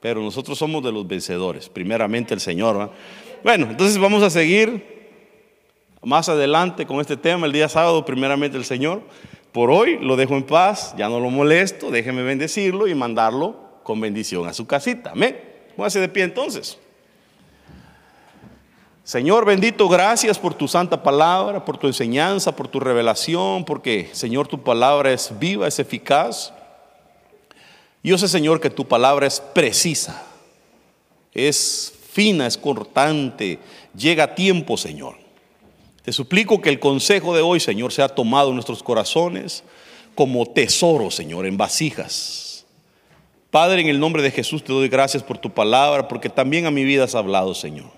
[0.00, 1.68] Pero nosotros somos de los vencedores.
[1.68, 2.92] Primeramente el Señor.
[3.42, 4.96] Bueno, entonces vamos a seguir
[6.02, 9.02] más adelante con este tema el día sábado, primeramente el Señor.
[9.56, 13.98] Por hoy lo dejo en paz, ya no lo molesto, déjeme bendecirlo y mandarlo con
[13.98, 15.12] bendición a su casita.
[15.12, 15.40] Amén.
[15.74, 16.76] Póngase de pie entonces.
[19.02, 24.46] Señor bendito, gracias por tu santa palabra, por tu enseñanza, por tu revelación, porque Señor
[24.46, 26.52] tu palabra es viva, es eficaz.
[28.02, 30.22] Yo sé Señor que tu palabra es precisa,
[31.32, 33.58] es fina, es cortante,
[33.96, 35.25] llega a tiempo Señor.
[36.06, 39.64] Te suplico que el consejo de hoy, Señor, sea tomado en nuestros corazones
[40.14, 42.64] como tesoro, Señor, en vasijas.
[43.50, 46.70] Padre, en el nombre de Jesús te doy gracias por tu palabra, porque también a
[46.70, 47.90] mi vida has hablado, Señor.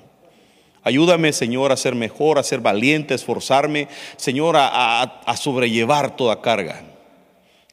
[0.83, 6.41] Ayúdame, Señor, a ser mejor, a ser valiente, a esforzarme, Señor, a, a sobrellevar toda
[6.41, 6.83] carga.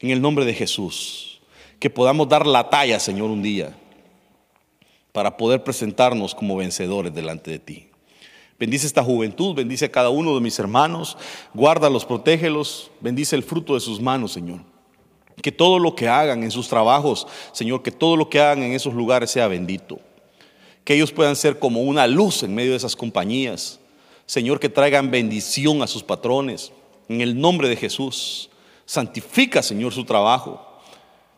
[0.01, 1.39] En el nombre de Jesús.
[1.79, 3.73] Que podamos dar la talla, Señor, un día,
[5.13, 7.84] para poder presentarnos como vencedores delante de ti.
[8.57, 11.17] Bendice esta juventud, bendice a cada uno de mis hermanos,
[11.53, 14.61] guárdalos, protégelos, bendice el fruto de sus manos, Señor.
[15.41, 18.71] Que todo lo que hagan en sus trabajos, Señor, que todo lo que hagan en
[18.71, 19.99] esos lugares sea bendito.
[20.85, 23.79] Que ellos puedan ser como una luz en medio de esas compañías.
[24.25, 26.71] Señor, que traigan bendición a sus patrones.
[27.09, 28.49] En el nombre de Jesús.
[28.85, 30.74] Santifica, Señor, su trabajo.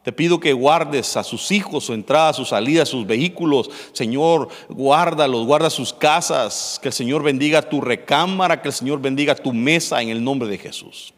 [0.08, 3.70] Te pido que guardes a sus hijos, su entrada, su salida, sus vehículos.
[3.92, 6.80] Señor, guárdalos, guarda sus casas.
[6.82, 10.48] Que el Señor bendiga tu recámara, que el Señor bendiga tu mesa en el nombre
[10.48, 11.14] de Jesús.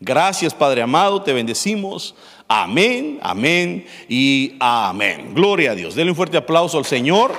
[0.00, 2.14] Gracias, Padre amado, te bendecimos.
[2.48, 5.34] Amén, amén y amén.
[5.34, 5.94] Gloria a Dios.
[5.94, 7.34] Denle un fuerte aplauso al Señor.